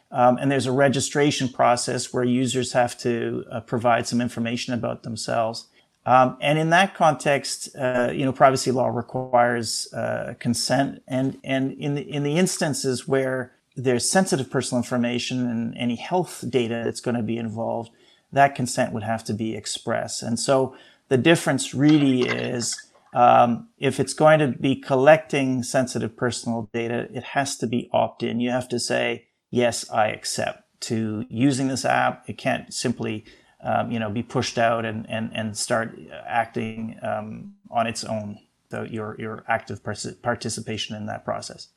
Um, 0.09 0.39
and 0.41 0.51
there's 0.51 0.65
a 0.65 0.71
registration 0.71 1.49
process 1.49 2.11
where 2.11 2.23
users 2.23 2.73
have 2.73 2.97
to 2.99 3.45
uh, 3.51 3.59
provide 3.61 4.07
some 4.07 4.21
information 4.21 4.73
about 4.73 5.03
themselves. 5.03 5.67
Um, 6.03 6.37
and 6.41 6.57
in 6.57 6.71
that 6.71 6.95
context, 6.95 7.75
uh, 7.75 8.09
you 8.11 8.25
know, 8.25 8.33
privacy 8.33 8.71
law 8.71 8.87
requires 8.87 9.87
uh, 9.93 10.33
consent. 10.39 11.03
And 11.07 11.37
and 11.43 11.73
in 11.73 11.93
the 11.93 12.01
in 12.01 12.23
the 12.23 12.39
instances 12.39 13.07
where 13.07 13.53
there's 13.75 14.09
sensitive 14.09 14.49
personal 14.49 14.79
information 14.79 15.47
and 15.47 15.77
any 15.77 15.95
health 15.95 16.43
data 16.49 16.81
that's 16.83 17.01
going 17.01 17.15
to 17.15 17.23
be 17.23 17.37
involved, 17.37 17.91
that 18.31 18.55
consent 18.55 18.93
would 18.93 19.03
have 19.03 19.23
to 19.25 19.33
be 19.33 19.55
express. 19.55 20.21
And 20.21 20.39
so 20.39 20.75
the 21.09 21.17
difference 21.17 21.73
really 21.73 22.21
is 22.21 22.81
um, 23.13 23.67
if 23.77 23.99
it's 23.99 24.13
going 24.13 24.39
to 24.39 24.47
be 24.47 24.75
collecting 24.75 25.63
sensitive 25.63 26.15
personal 26.15 26.69
data, 26.73 27.07
it 27.13 27.23
has 27.23 27.57
to 27.57 27.67
be 27.67 27.89
opt 27.91 28.23
in. 28.23 28.39
You 28.39 28.51
have 28.51 28.69
to 28.69 28.79
say 28.79 29.27
yes, 29.49 29.89
I 29.89 30.07
accept 30.07 30.63
to 30.81 31.25
using 31.29 31.67
this 31.67 31.85
app. 31.85 32.29
It 32.29 32.37
can't 32.37 32.73
simply, 32.73 33.25
um, 33.63 33.91
you 33.91 33.99
know, 33.99 34.09
be 34.09 34.23
pushed 34.23 34.57
out 34.57 34.85
and, 34.85 35.05
and, 35.09 35.31
and 35.33 35.57
start 35.57 35.97
acting 36.25 36.97
um, 37.03 37.53
on 37.69 37.87
its 37.87 38.03
own. 38.03 38.39
So 38.69 38.83
your, 38.83 39.17
your 39.19 39.43
active 39.49 39.83
participation 39.83 40.95
in 40.95 41.05
that 41.07 41.25
process. 41.25 41.67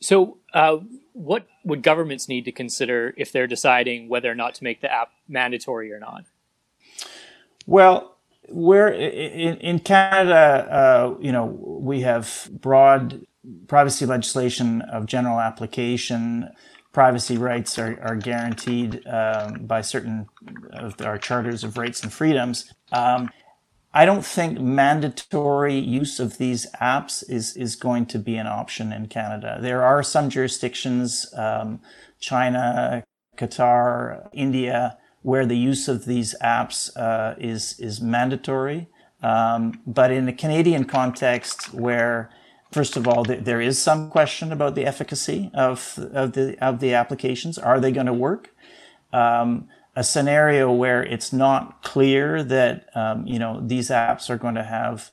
So, 0.00 0.38
uh, 0.54 0.78
what 1.12 1.46
would 1.64 1.82
governments 1.82 2.28
need 2.28 2.44
to 2.44 2.52
consider 2.52 3.14
if 3.16 3.32
they're 3.32 3.46
deciding 3.46 4.08
whether 4.08 4.30
or 4.30 4.34
not 4.34 4.54
to 4.56 4.64
make 4.64 4.80
the 4.80 4.92
app 4.92 5.10
mandatory 5.28 5.92
or 5.92 5.98
not? 5.98 6.24
Well, 7.66 8.16
we're 8.48 8.88
in, 8.88 9.56
in 9.56 9.78
Canada, 9.80 10.68
uh, 10.70 11.14
you 11.20 11.32
know, 11.32 11.46
we 11.46 12.00
have 12.02 12.48
broad 12.52 13.26
privacy 13.66 14.06
legislation 14.06 14.82
of 14.82 15.06
general 15.06 15.40
application 15.40 16.50
privacy 16.98 17.38
rights 17.38 17.78
are, 17.78 17.96
are 18.02 18.16
guaranteed 18.16 19.06
um, 19.06 19.66
by 19.66 19.80
certain 19.80 20.26
of 20.72 21.00
our 21.00 21.16
charters 21.16 21.62
of 21.62 21.76
rights 21.76 22.02
and 22.02 22.12
freedoms. 22.12 22.72
Um, 22.92 23.30
I 23.92 24.04
don't 24.04 24.24
think 24.24 24.60
mandatory 24.60 25.78
use 25.78 26.20
of 26.20 26.38
these 26.38 26.66
apps 26.80 27.24
is, 27.28 27.56
is 27.56 27.74
going 27.74 28.06
to 28.06 28.18
be 28.18 28.36
an 28.36 28.46
option 28.46 28.92
in 28.92 29.06
Canada. 29.06 29.58
There 29.60 29.82
are 29.82 30.02
some 30.02 30.28
jurisdictions, 30.28 31.32
um, 31.36 31.80
China, 32.20 33.02
Qatar, 33.36 34.28
India, 34.32 34.98
where 35.22 35.46
the 35.46 35.56
use 35.56 35.88
of 35.88 36.04
these 36.04 36.34
apps 36.42 36.94
uh, 36.96 37.34
is, 37.38 37.78
is 37.80 38.00
mandatory. 38.00 38.88
Um, 39.22 39.80
but 39.86 40.10
in 40.10 40.26
the 40.26 40.32
Canadian 40.32 40.84
context, 40.84 41.72
where 41.74 42.30
First 42.70 42.98
of 42.98 43.08
all, 43.08 43.24
there 43.24 43.62
is 43.62 43.80
some 43.80 44.10
question 44.10 44.52
about 44.52 44.74
the 44.74 44.84
efficacy 44.84 45.50
of, 45.54 45.98
of 46.12 46.32
the 46.34 46.54
of 46.62 46.80
the 46.80 46.92
applications. 46.92 47.56
Are 47.56 47.80
they 47.80 47.90
going 47.90 48.06
to 48.06 48.12
work? 48.12 48.54
Um, 49.10 49.68
a 49.98 50.04
scenario 50.04 50.70
where 50.70 51.02
it's 51.02 51.32
not 51.32 51.82
clear 51.82 52.44
that 52.44 52.88
um, 52.94 53.26
you 53.26 53.36
know 53.36 53.60
these 53.66 53.88
apps 53.90 54.30
are 54.30 54.38
going 54.38 54.54
to 54.54 54.62
have 54.62 55.10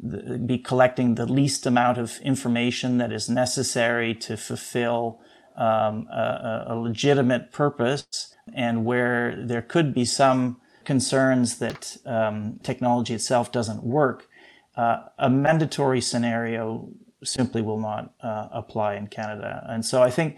the, 0.00 0.36
be 0.36 0.58
collecting 0.58 1.14
the 1.14 1.26
least 1.26 1.64
amount 1.64 1.96
of 1.96 2.18
information 2.22 2.98
that 2.98 3.12
is 3.12 3.28
necessary 3.28 4.14
to 4.16 4.36
fulfill 4.36 5.20
um, 5.56 6.08
a, 6.10 6.64
a 6.70 6.74
legitimate 6.74 7.52
purpose, 7.52 8.34
and 8.52 8.84
where 8.84 9.46
there 9.46 9.62
could 9.62 9.94
be 9.94 10.04
some 10.04 10.60
concerns 10.84 11.58
that 11.58 11.96
um, 12.04 12.58
technology 12.64 13.14
itself 13.14 13.52
doesn't 13.52 13.84
work, 13.84 14.28
uh, 14.76 15.04
a 15.18 15.30
mandatory 15.30 16.00
scenario 16.00 16.88
simply 17.22 17.62
will 17.62 17.80
not 17.80 18.12
uh, 18.24 18.48
apply 18.50 18.96
in 18.96 19.06
Canada. 19.06 19.64
And 19.68 19.84
so 19.84 20.02
I 20.02 20.10
think 20.10 20.36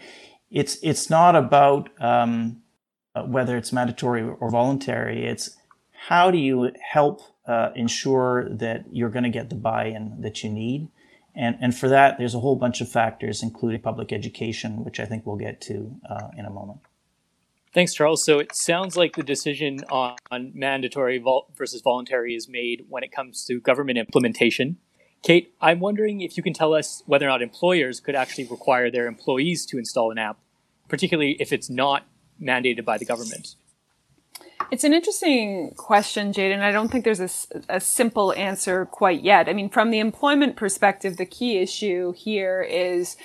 it's 0.50 0.76
it's 0.82 1.08
not 1.08 1.34
about 1.34 1.88
um, 2.02 2.60
uh, 3.18 3.22
whether 3.24 3.56
it's 3.56 3.72
mandatory 3.72 4.22
or 4.22 4.50
voluntary. 4.50 5.26
It's 5.26 5.56
how 6.08 6.30
do 6.30 6.38
you 6.38 6.70
help 6.80 7.20
uh, 7.46 7.70
ensure 7.74 8.48
that 8.50 8.84
you're 8.92 9.08
going 9.08 9.24
to 9.24 9.30
get 9.30 9.48
the 9.48 9.56
buy-in 9.56 10.20
that 10.20 10.44
you 10.44 10.50
need. 10.50 10.88
And, 11.34 11.56
and 11.60 11.76
for 11.76 11.88
that, 11.88 12.18
there's 12.18 12.34
a 12.34 12.40
whole 12.40 12.56
bunch 12.56 12.80
of 12.80 12.90
factors, 12.90 13.42
including 13.42 13.80
public 13.80 14.12
education, 14.12 14.84
which 14.84 15.00
I 15.00 15.06
think 15.06 15.24
we'll 15.24 15.36
get 15.36 15.60
to 15.62 15.96
uh, 16.08 16.28
in 16.36 16.44
a 16.44 16.50
moment. 16.50 16.80
Thanks, 17.72 17.94
Charles. 17.94 18.24
So 18.24 18.38
it 18.38 18.54
sounds 18.54 18.96
like 18.96 19.14
the 19.14 19.22
decision 19.22 19.80
on, 19.90 20.16
on 20.30 20.52
mandatory 20.54 21.18
vol- 21.18 21.48
versus 21.56 21.80
voluntary 21.80 22.34
is 22.34 22.48
made 22.48 22.86
when 22.88 23.02
it 23.02 23.12
comes 23.12 23.44
to 23.46 23.60
government 23.60 23.98
implementation. 23.98 24.78
Kate, 25.22 25.54
I'm 25.60 25.80
wondering 25.80 26.20
if 26.20 26.36
you 26.36 26.42
can 26.42 26.52
tell 26.52 26.74
us 26.74 27.02
whether 27.06 27.26
or 27.26 27.28
not 27.30 27.42
employers 27.42 28.00
could 28.00 28.14
actually 28.14 28.44
require 28.44 28.90
their 28.90 29.06
employees 29.06 29.64
to 29.66 29.78
install 29.78 30.10
an 30.10 30.18
app, 30.18 30.38
particularly 30.88 31.36
if 31.40 31.52
it's 31.52 31.70
not 31.70 32.06
mandated 32.40 32.84
by 32.84 32.98
the 32.98 33.04
government. 33.04 33.54
It's 34.70 34.84
an 34.84 34.92
interesting 34.92 35.72
question, 35.76 36.32
Jaden. 36.32 36.60
I 36.60 36.72
don't 36.72 36.90
think 36.90 37.04
there's 37.04 37.20
a, 37.20 37.30
a, 37.70 37.80
simple 37.80 38.34
answer 38.34 38.84
quite 38.84 39.22
yet. 39.22 39.48
I 39.48 39.54
mean, 39.54 39.70
from 39.70 39.90
the 39.90 39.98
employment 39.98 40.56
perspective, 40.56 41.16
the 41.16 41.24
key 41.24 41.58
issue 41.58 42.12
here 42.12 42.60
is 42.60 43.16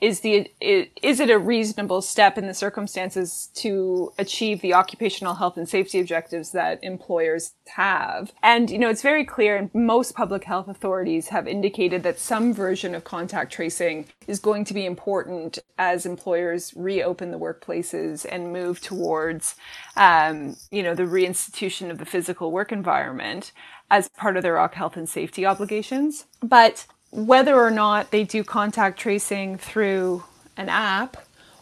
is 0.00 0.20
the 0.20 0.50
is 0.60 1.20
it 1.20 1.30
a 1.30 1.38
reasonable 1.38 2.02
step 2.02 2.36
in 2.36 2.46
the 2.46 2.54
circumstances 2.54 3.48
to 3.54 4.12
achieve 4.18 4.60
the 4.60 4.74
occupational 4.74 5.34
health 5.34 5.56
and 5.56 5.68
safety 5.68 6.00
objectives 6.00 6.50
that 6.52 6.82
employers 6.84 7.52
have? 7.68 8.32
And 8.42 8.68
you 8.68 8.78
know, 8.78 8.90
it's 8.90 9.02
very 9.02 9.24
clear, 9.24 9.56
and 9.56 9.74
most 9.74 10.14
public 10.14 10.44
health 10.44 10.68
authorities 10.68 11.28
have 11.28 11.48
indicated 11.48 12.02
that 12.02 12.18
some 12.18 12.52
version 12.52 12.94
of 12.94 13.04
contact 13.04 13.52
tracing 13.52 14.06
is 14.26 14.38
going 14.38 14.64
to 14.66 14.74
be 14.74 14.84
important 14.84 15.58
as 15.78 16.04
employers 16.04 16.74
reopen 16.76 17.30
the 17.30 17.38
workplaces 17.38 18.26
and 18.30 18.52
move 18.52 18.82
towards, 18.82 19.56
um, 19.96 20.54
you 20.70 20.79
know, 20.82 20.94
the 20.94 21.04
reinstitution 21.04 21.90
of 21.90 21.98
the 21.98 22.04
physical 22.04 22.50
work 22.50 22.72
environment 22.72 23.52
as 23.90 24.08
part 24.08 24.36
of 24.36 24.42
their 24.42 24.58
occupational 24.58 24.80
health 24.80 24.96
and 24.96 25.08
safety 25.08 25.44
obligations. 25.44 26.24
But 26.42 26.86
whether 27.10 27.54
or 27.56 27.70
not 27.70 28.12
they 28.12 28.24
do 28.24 28.42
contact 28.42 28.98
tracing 28.98 29.58
through 29.58 30.24
an 30.56 30.70
app 30.70 31.18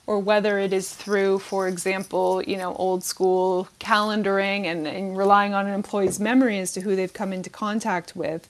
or 0.07 0.21
whether 0.21 0.59
it 0.59 0.73
is 0.73 0.95
through, 0.95 1.41
for 1.41 1.67
example, 1.67 2.43
you 2.43 2.57
know, 2.57 2.75
old 2.75 3.03
school 3.03 3.69
calendaring 3.81 4.67
and, 4.67 4.87
and 4.87 5.19
relying 5.19 5.53
on 5.53 5.67
an 5.67 5.75
employee's 5.75 6.21
memory 6.21 6.61
as 6.61 6.73
to 6.73 6.81
who 6.81 6.95
they've 6.95 7.13
come 7.13 7.33
into 7.33 7.51
contact 7.51 8.15
with, 8.15 8.49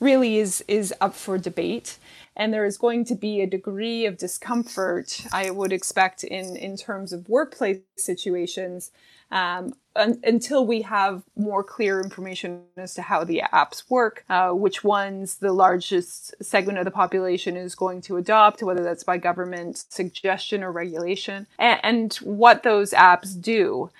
really 0.00 0.38
is 0.38 0.64
is 0.68 0.94
up 1.00 1.14
for 1.14 1.38
debate 1.38 1.98
and 2.36 2.52
there 2.52 2.64
is 2.64 2.76
going 2.76 3.04
to 3.04 3.14
be 3.14 3.40
a 3.40 3.46
degree 3.46 4.06
of 4.06 4.18
discomfort 4.18 5.24
i 5.32 5.50
would 5.50 5.72
expect 5.72 6.24
in 6.24 6.56
in 6.56 6.76
terms 6.76 7.12
of 7.12 7.28
workplace 7.28 7.78
situations 7.96 8.90
um, 9.34 9.74
un- 9.96 10.20
until 10.22 10.64
we 10.64 10.82
have 10.82 11.22
more 11.36 11.64
clear 11.64 12.00
information 12.00 12.62
as 12.76 12.94
to 12.94 13.02
how 13.02 13.24
the 13.24 13.42
apps 13.52 13.90
work, 13.90 14.24
uh, 14.30 14.50
which 14.50 14.84
ones 14.84 15.36
the 15.36 15.52
largest 15.52 16.34
segment 16.42 16.78
of 16.78 16.84
the 16.84 16.90
population 16.90 17.56
is 17.56 17.74
going 17.74 18.00
to 18.02 18.16
adopt, 18.16 18.62
whether 18.62 18.84
that's 18.84 19.04
by 19.04 19.18
government 19.18 19.84
suggestion 19.88 20.62
or 20.62 20.70
regulation, 20.70 21.46
and, 21.58 21.80
and 21.82 22.14
what 22.22 22.62
those 22.62 22.92
apps 22.92 23.38
do. 23.38 23.90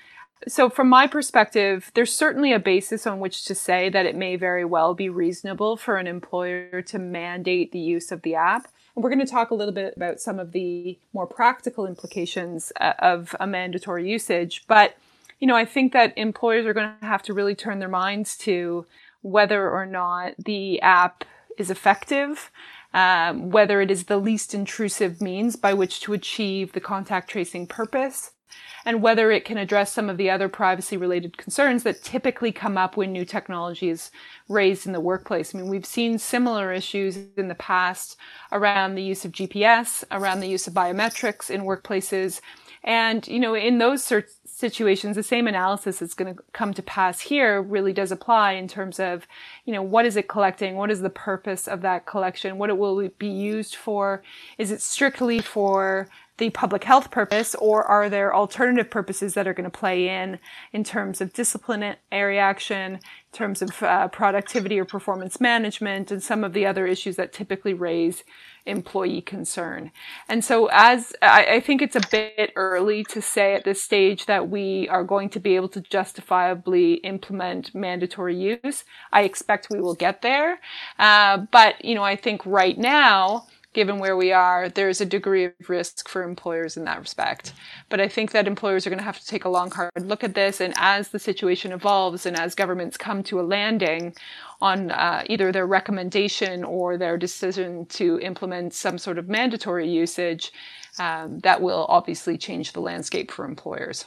So, 0.46 0.68
from 0.68 0.88
my 0.88 1.06
perspective, 1.06 1.90
there's 1.94 2.14
certainly 2.14 2.52
a 2.52 2.58
basis 2.58 3.06
on 3.06 3.18
which 3.18 3.44
to 3.46 3.54
say 3.54 3.88
that 3.88 4.06
it 4.06 4.14
may 4.14 4.36
very 4.36 4.64
well 4.64 4.94
be 4.94 5.08
reasonable 5.08 5.76
for 5.76 5.96
an 5.96 6.06
employer 6.06 6.82
to 6.82 6.98
mandate 6.98 7.72
the 7.72 7.78
use 7.78 8.12
of 8.12 8.22
the 8.22 8.34
app. 8.34 8.68
And 8.94 9.02
we're 9.02 9.10
going 9.10 9.24
to 9.24 9.26
talk 9.26 9.50
a 9.50 9.54
little 9.54 9.74
bit 9.74 9.94
about 9.96 10.20
some 10.20 10.38
of 10.38 10.52
the 10.52 10.98
more 11.12 11.26
practical 11.26 11.86
implications 11.86 12.72
uh, 12.78 12.92
of 12.98 13.34
a 13.40 13.46
mandatory 13.46 14.08
usage. 14.08 14.64
But 14.68 14.96
you 15.38 15.46
know, 15.46 15.56
I 15.56 15.64
think 15.64 15.92
that 15.92 16.16
employers 16.16 16.66
are 16.66 16.74
going 16.74 16.90
to 17.00 17.06
have 17.06 17.22
to 17.24 17.34
really 17.34 17.54
turn 17.54 17.78
their 17.78 17.88
minds 17.88 18.36
to 18.38 18.86
whether 19.22 19.70
or 19.70 19.86
not 19.86 20.34
the 20.38 20.80
app 20.80 21.24
is 21.58 21.70
effective, 21.70 22.50
um, 22.92 23.50
whether 23.50 23.80
it 23.80 23.90
is 23.90 24.04
the 24.04 24.18
least 24.18 24.54
intrusive 24.54 25.20
means 25.20 25.56
by 25.56 25.72
which 25.74 26.00
to 26.00 26.12
achieve 26.12 26.72
the 26.72 26.80
contact 26.80 27.30
tracing 27.30 27.66
purpose, 27.66 28.32
and 28.84 29.02
whether 29.02 29.30
it 29.30 29.44
can 29.44 29.56
address 29.56 29.92
some 29.92 30.10
of 30.10 30.16
the 30.16 30.30
other 30.30 30.48
privacy 30.48 30.96
related 30.96 31.36
concerns 31.36 31.82
that 31.82 32.02
typically 32.02 32.52
come 32.52 32.76
up 32.76 32.96
when 32.96 33.12
new 33.12 33.24
technology 33.24 33.88
is 33.88 34.10
raised 34.48 34.86
in 34.86 34.92
the 34.92 35.00
workplace. 35.00 35.54
I 35.54 35.58
mean, 35.58 35.68
we've 35.68 35.86
seen 35.86 36.18
similar 36.18 36.72
issues 36.72 37.18
in 37.36 37.48
the 37.48 37.54
past 37.54 38.16
around 38.52 38.94
the 38.94 39.02
use 39.02 39.24
of 39.24 39.32
GPS, 39.32 40.04
around 40.10 40.40
the 40.40 40.48
use 40.48 40.66
of 40.66 40.74
biometrics 40.74 41.50
in 41.50 41.62
workplaces. 41.62 42.40
And, 42.84 43.26
you 43.26 43.40
know, 43.40 43.54
in 43.54 43.78
those 43.78 44.04
situations, 44.44 45.16
the 45.16 45.22
same 45.22 45.48
analysis 45.48 45.98
that's 45.98 46.12
going 46.12 46.34
to 46.34 46.42
come 46.52 46.74
to 46.74 46.82
pass 46.82 47.18
here 47.18 47.62
really 47.62 47.94
does 47.94 48.12
apply 48.12 48.52
in 48.52 48.68
terms 48.68 49.00
of, 49.00 49.26
you 49.64 49.72
know, 49.72 49.82
what 49.82 50.04
is 50.04 50.16
it 50.16 50.28
collecting? 50.28 50.76
What 50.76 50.90
is 50.90 51.00
the 51.00 51.10
purpose 51.10 51.66
of 51.66 51.80
that 51.80 52.04
collection? 52.04 52.58
What 52.58 52.68
it 52.68 52.76
will 52.76 53.08
be 53.18 53.26
used 53.26 53.74
for? 53.74 54.22
Is 54.58 54.70
it 54.70 54.82
strictly 54.82 55.40
for 55.40 56.08
the 56.38 56.50
public 56.50 56.84
health 56.84 57.10
purpose 57.10 57.54
or 57.56 57.84
are 57.84 58.10
there 58.10 58.34
alternative 58.34 58.90
purposes 58.90 59.34
that 59.34 59.46
are 59.46 59.54
going 59.54 59.70
to 59.70 59.78
play 59.78 60.08
in 60.08 60.38
in 60.72 60.82
terms 60.82 61.20
of 61.20 61.32
disciplinary 61.32 62.38
action 62.38 62.94
in 62.94 63.00
terms 63.32 63.62
of 63.62 63.82
uh, 63.82 64.08
productivity 64.08 64.78
or 64.78 64.84
performance 64.84 65.40
management 65.40 66.10
and 66.10 66.22
some 66.22 66.42
of 66.42 66.52
the 66.52 66.66
other 66.66 66.86
issues 66.86 67.16
that 67.16 67.32
typically 67.32 67.74
raise 67.74 68.24
employee 68.66 69.20
concern? 69.20 69.92
And 70.28 70.44
so 70.44 70.68
as 70.72 71.12
I, 71.22 71.46
I 71.46 71.60
think 71.60 71.82
it's 71.82 71.96
a 71.96 72.08
bit 72.10 72.52
early 72.56 73.04
to 73.04 73.20
say 73.20 73.54
at 73.54 73.64
this 73.64 73.82
stage 73.82 74.26
that 74.26 74.48
we 74.48 74.88
are 74.88 75.04
going 75.04 75.28
to 75.30 75.40
be 75.40 75.54
able 75.54 75.68
to 75.68 75.80
justifiably 75.80 76.94
implement 76.94 77.74
mandatory 77.74 78.36
use. 78.36 78.84
I 79.12 79.22
expect 79.22 79.68
we 79.70 79.80
will 79.80 79.94
get 79.94 80.22
there. 80.22 80.60
Uh, 80.98 81.38
but 81.50 81.84
you 81.84 81.94
know 81.94 82.02
i 82.02 82.16
think 82.16 82.44
right 82.44 82.78
now 82.78 83.46
given 83.74 83.98
where 83.98 84.16
we 84.16 84.32
are, 84.32 84.68
there's 84.68 85.00
a 85.00 85.06
degree 85.06 85.44
of 85.44 85.52
risk 85.68 86.08
for 86.08 86.22
employers 86.22 86.76
in 86.76 86.84
that 86.84 87.00
respect. 87.00 87.52
But 87.88 88.00
I 88.00 88.08
think 88.08 88.30
that 88.30 88.46
employers 88.46 88.86
are 88.86 88.90
going 88.90 88.98
to 88.98 89.04
have 89.04 89.20
to 89.20 89.26
take 89.26 89.44
a 89.44 89.48
long, 89.48 89.70
hard 89.70 89.90
look 90.00 90.24
at 90.24 90.34
this. 90.34 90.60
And 90.60 90.72
as 90.76 91.08
the 91.08 91.18
situation 91.18 91.72
evolves 91.72 92.24
and 92.24 92.38
as 92.38 92.54
governments 92.54 92.96
come 92.96 93.22
to 93.24 93.40
a 93.40 93.42
landing 93.42 94.14
on 94.60 94.90
uh, 94.90 95.24
either 95.26 95.52
their 95.52 95.66
recommendation 95.66 96.64
or 96.64 96.96
their 96.96 97.18
decision 97.18 97.84
to 97.86 98.18
implement 98.20 98.72
some 98.72 98.96
sort 98.96 99.18
of 99.18 99.28
mandatory 99.28 99.88
usage, 99.88 100.52
um, 100.98 101.40
that 101.40 101.60
will 101.60 101.86
obviously 101.88 102.38
change 102.38 102.72
the 102.72 102.80
landscape 102.80 103.30
for 103.30 103.44
employers. 103.44 104.06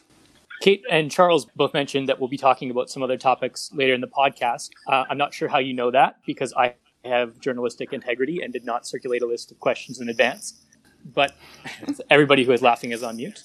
Kate 0.62 0.84
and 0.90 1.12
Charles 1.12 1.46
both 1.56 1.74
mentioned 1.74 2.10
that 2.10 2.20
we'll 2.20 2.30
be 2.30 2.38
talking 2.38 2.72
about 2.72 2.90
some 2.90 3.04
other 3.04 3.18
topics 3.18 3.70
later 3.74 3.94
in 3.94 4.02
the 4.02 4.08
podcast. 4.08 4.70
Uh, 4.88 5.04
I'm 5.10 5.18
not 5.18 5.34
sure 5.34 5.48
how 5.48 5.60
you 5.60 5.74
know 5.74 5.92
that 5.92 6.16
because 6.26 6.54
I 6.54 6.74
have 7.06 7.39
journalistic 7.39 7.94
integrity 7.94 8.42
and 8.42 8.51
did 8.51 8.66
not 8.66 8.88
circulate 8.88 9.22
a 9.22 9.25
list 9.25 9.51
of 9.51 9.60
questions 9.60 10.00
in 10.00 10.10
advance. 10.10 10.66
But 11.06 11.36
everybody 12.10 12.44
who 12.44 12.51
is 12.51 12.62
laughing 12.62 12.92
is 12.92 13.04
on 13.04 13.18
mute. 13.18 13.44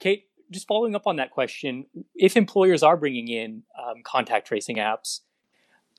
Kate, 0.00 0.26
just 0.50 0.66
following 0.66 0.94
up 0.94 1.06
on 1.06 1.16
that 1.16 1.30
question, 1.30 1.86
if 2.14 2.36
employers 2.36 2.82
are 2.82 2.96
bringing 2.96 3.28
in 3.28 3.62
um, 3.78 4.02
contact 4.04 4.46
tracing 4.48 4.76
apps, 4.76 5.20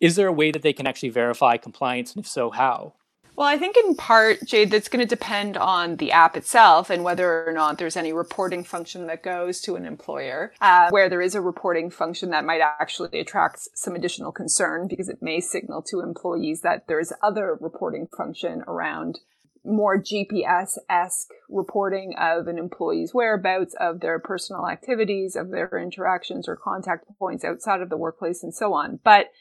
is 0.02 0.16
there 0.16 0.28
a 0.28 0.34
way 0.34 0.52
that 0.52 0.64
they 0.64 0.74
can 0.74 0.88
actually 0.88 1.10
verify 1.10 1.58
compliance, 1.58 2.14
and 2.16 2.26
if 2.26 2.30
so, 2.30 2.50
how? 2.50 2.96
Well, 3.42 3.50
I 3.50 3.58
think 3.58 3.76
in 3.76 3.96
part, 3.96 4.46
Jade, 4.46 4.70
that's 4.70 4.88
going 4.88 5.00
to 5.00 5.08
depend 5.08 5.58
on 5.58 5.96
the 5.96 6.12
app 6.12 6.38
itself 6.38 6.92
and 6.92 7.04
whether 7.04 7.44
or 7.48 7.52
not 7.52 7.80
there's 7.80 7.98
any 7.98 8.14
reporting 8.14 8.64
function 8.64 9.08
that 9.08 9.24
goes 9.24 9.62
to 9.62 9.76
an 9.76 9.84
employer. 9.84 10.54
Uh, 10.62 10.92
where 10.92 11.10
there 11.10 11.24
is 11.24 11.34
a 11.34 11.42
reporting 11.42 11.90
function 11.90 12.30
that 12.30 12.46
might 12.46 12.62
actually 12.62 13.20
attract 13.20 13.68
some 13.74 13.96
additional 13.96 14.32
concern 14.32 14.88
because 14.88 15.10
it 15.10 15.24
may 15.24 15.42
signal 15.42 15.82
to 15.82 16.02
employees 16.02 16.62
that 16.62 16.86
there's 16.88 17.12
other 17.24 17.58
reporting 17.60 18.08
function 18.16 18.62
around 18.68 19.18
more 19.66 19.98
GPS 19.98 20.78
esque 20.88 21.30
reporting 21.50 22.14
of 22.20 22.48
an 22.48 22.60
employee's 22.60 23.12
whereabouts, 23.12 23.76
of 23.80 24.02
their 24.02 24.20
personal 24.20 24.68
activities, 24.68 25.36
of 25.36 25.50
their 25.50 25.80
interactions 25.80 26.48
or 26.48 26.56
contact 26.56 27.06
points 27.18 27.44
outside 27.44 27.82
of 27.82 27.90
the 27.90 27.98
workplace, 27.98 28.44
and 28.44 28.54
so 28.54 28.74
on. 28.74 29.00
But 29.04 29.32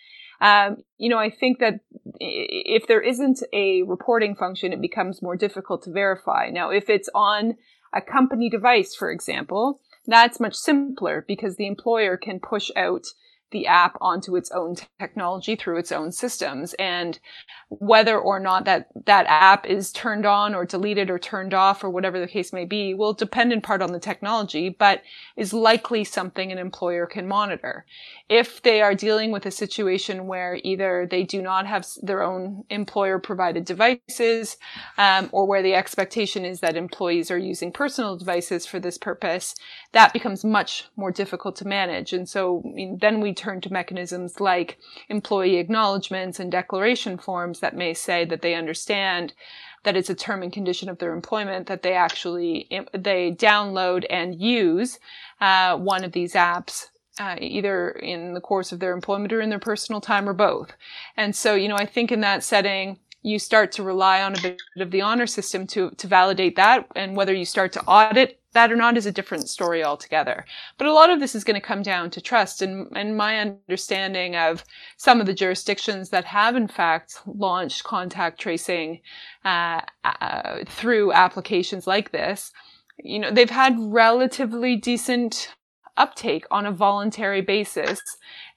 um, 0.41 0.79
you 0.99 1.09
know, 1.09 1.19
I 1.19 1.31
think 1.31 1.59
that 1.59 1.81
if 2.19 2.87
there 2.87 3.01
isn't 3.01 3.43
a 3.53 3.83
reporting 3.83 4.35
function, 4.35 4.73
it 4.73 4.81
becomes 4.81 5.23
more 5.23 5.37
difficult 5.37 5.83
to 5.85 5.93
verify. 5.93 6.51
Now, 6.51 6.71
if 6.71 6.89
it's 6.89 7.11
on 7.15 7.57
a 7.93 8.01
company 8.01 8.49
device, 8.49 8.95
for 8.95 9.11
example, 9.11 9.81
that's 10.07 10.41
much 10.41 10.55
simpler 10.55 11.25
because 11.27 11.57
the 11.57 11.67
employer 11.67 12.17
can 12.17 12.41
push 12.41 12.71
out 12.75 13.07
the 13.51 13.67
app 13.67 13.97
onto 14.01 14.37
its 14.37 14.51
own 14.53 14.77
technology 14.99 15.57
through 15.57 15.79
its 15.79 15.93
own 15.93 16.13
systems. 16.13 16.75
And 16.79 17.19
whether 17.69 18.19
or 18.19 18.41
not 18.41 18.65
that, 18.65 18.89
that 19.07 19.27
app 19.29 19.67
is 19.67 19.93
turned 19.93 20.27
on 20.27 20.55
or 20.55 20.65
deleted 20.65 21.11
or 21.11 21.19
turned 21.19 21.55
off 21.55 21.85
or 21.85 21.91
whatever 21.91 22.19
the 22.19 22.27
case 22.27 22.53
may 22.53 22.65
be 22.65 22.95
will 22.95 23.13
depend 23.13 23.53
in 23.53 23.61
part 23.61 23.83
on 23.83 23.93
the 23.93 24.01
technology, 24.01 24.69
but 24.69 25.03
is 25.37 25.53
likely 25.53 26.05
something 26.05 26.51
an 26.51 26.59
employer 26.59 27.07
can 27.07 27.29
monitor. 27.29 27.85
If 28.29 28.63
they 28.63 28.81
are 28.83 28.95
dealing 28.95 29.31
with 29.31 29.47
a 29.47 29.51
situation 29.51 30.27
where 30.27 30.59
either 30.63 31.07
they 31.11 31.23
do 31.23 31.43
not 31.43 31.67
have 31.67 31.87
their 32.03 32.23
own 32.23 32.65
employer 32.71 33.19
provided 33.19 33.65
devices, 33.65 34.57
um, 34.99 35.29
or 35.33 35.47
where 35.47 35.63
the 35.63 35.75
expectation 35.75 36.45
is 36.45 36.61
that 36.61 36.77
employees 36.77 37.31
are 37.31 37.39
using 37.39 37.73
personal 37.73 38.17
devices 38.17 38.67
for 38.67 38.79
this 38.79 38.99
purpose, 38.99 39.55
that 39.93 40.13
becomes 40.13 40.45
much 40.45 40.89
more 40.97 41.11
difficult 41.11 41.57
to 41.57 41.67
manage. 41.67 42.13
And 42.13 42.29
so 42.29 42.63
I 42.65 42.73
mean, 42.73 42.99
then 43.01 43.21
we 43.21 43.33
turn 43.41 43.61
to 43.61 43.73
mechanisms 43.73 44.41
like 44.41 44.79
employee 45.09 45.57
acknowledgements 45.57 46.39
and 46.39 46.53
declaration 46.53 47.17
forms 47.17 47.61
that 47.61 47.75
may 47.75 47.95
say 47.95 48.25
that 48.25 48.43
they 48.43 48.55
understand 48.55 49.33
that 49.85 49.97
it's 49.97 50.11
a 50.11 50.15
term 50.15 50.43
and 50.43 50.53
condition 50.53 50.89
of 50.89 50.99
their 50.99 51.15
employment 51.15 51.67
that 51.67 51.83
they 51.83 51.95
actually 51.95 52.69
they 52.93 53.33
download 53.33 54.05
and 54.11 54.41
use 54.41 54.99
uh, 55.41 55.77
one 55.77 56.05
of 56.05 56.13
these 56.13 56.35
apps 56.35 56.87
uh, 57.19 57.37
either 57.39 57.91
in 57.91 58.35
the 58.35 58.41
course 58.41 58.73
of 58.73 58.81
their 58.81 58.93
employment 58.93 59.33
or 59.33 59.41
in 59.41 59.51
their 59.51 59.59
personal 59.59 60.01
time 60.01 60.29
or 60.29 60.33
both. 60.33 60.73
And 61.17 61.37
so, 61.37 61.55
you 61.55 61.69
know, 61.69 61.77
I 61.77 61.85
think 61.85 62.11
in 62.11 62.21
that 62.21 62.43
setting, 62.43 62.99
you 63.23 63.39
start 63.39 63.73
to 63.73 63.83
rely 63.83 64.23
on 64.23 64.35
a 64.35 64.41
bit 64.41 64.61
of 64.79 64.91
the 64.91 65.03
honor 65.03 65.27
system 65.27 65.67
to, 65.69 65.91
to 65.91 66.07
validate 66.07 66.57
that. 66.57 66.87
And 66.97 67.17
whether 67.17 67.35
you 67.35 67.45
start 67.45 67.73
to 67.73 67.85
audit 67.85 68.40
that 68.53 68.73
or 68.73 68.77
not 68.77 68.97
is 68.97 69.07
a 69.07 69.13
different 69.13 69.49
story 69.49 69.85
altogether. 69.85 70.45
But 70.79 70.87
a 70.87 70.93
lot 70.93 71.11
of 71.11 71.21
this 71.21 71.35
is 71.35 71.45
going 71.45 71.61
to 71.61 71.67
come 71.67 71.83
down 71.83 72.11
to 72.11 72.21
trust. 72.21 72.63
And, 72.63 72.89
and 72.97 73.17
my 73.17 73.39
understanding 73.39 74.37
of 74.37 74.65
some 74.97 75.21
of 75.21 75.27
the 75.27 75.35
jurisdictions 75.35 76.11
that 76.11 76.25
have 76.25 76.57
in 76.57 76.69
fact 76.69 77.21
launched 77.27 77.85
contact 77.85 78.41
tracing 78.41 79.01
uh, 79.45 79.81
uh, 80.05 80.65
through 80.67 81.13
applications 81.13 81.87
like 81.87 82.11
this, 82.13 82.53
you 82.99 83.19
know, 83.19 83.31
they've 83.31 83.51
had 83.51 83.77
relatively 83.79 84.77
decent 84.77 85.55
uptake 86.01 86.47
on 86.51 86.65
a 86.65 86.73
voluntary 86.73 87.43
basis. 87.43 88.01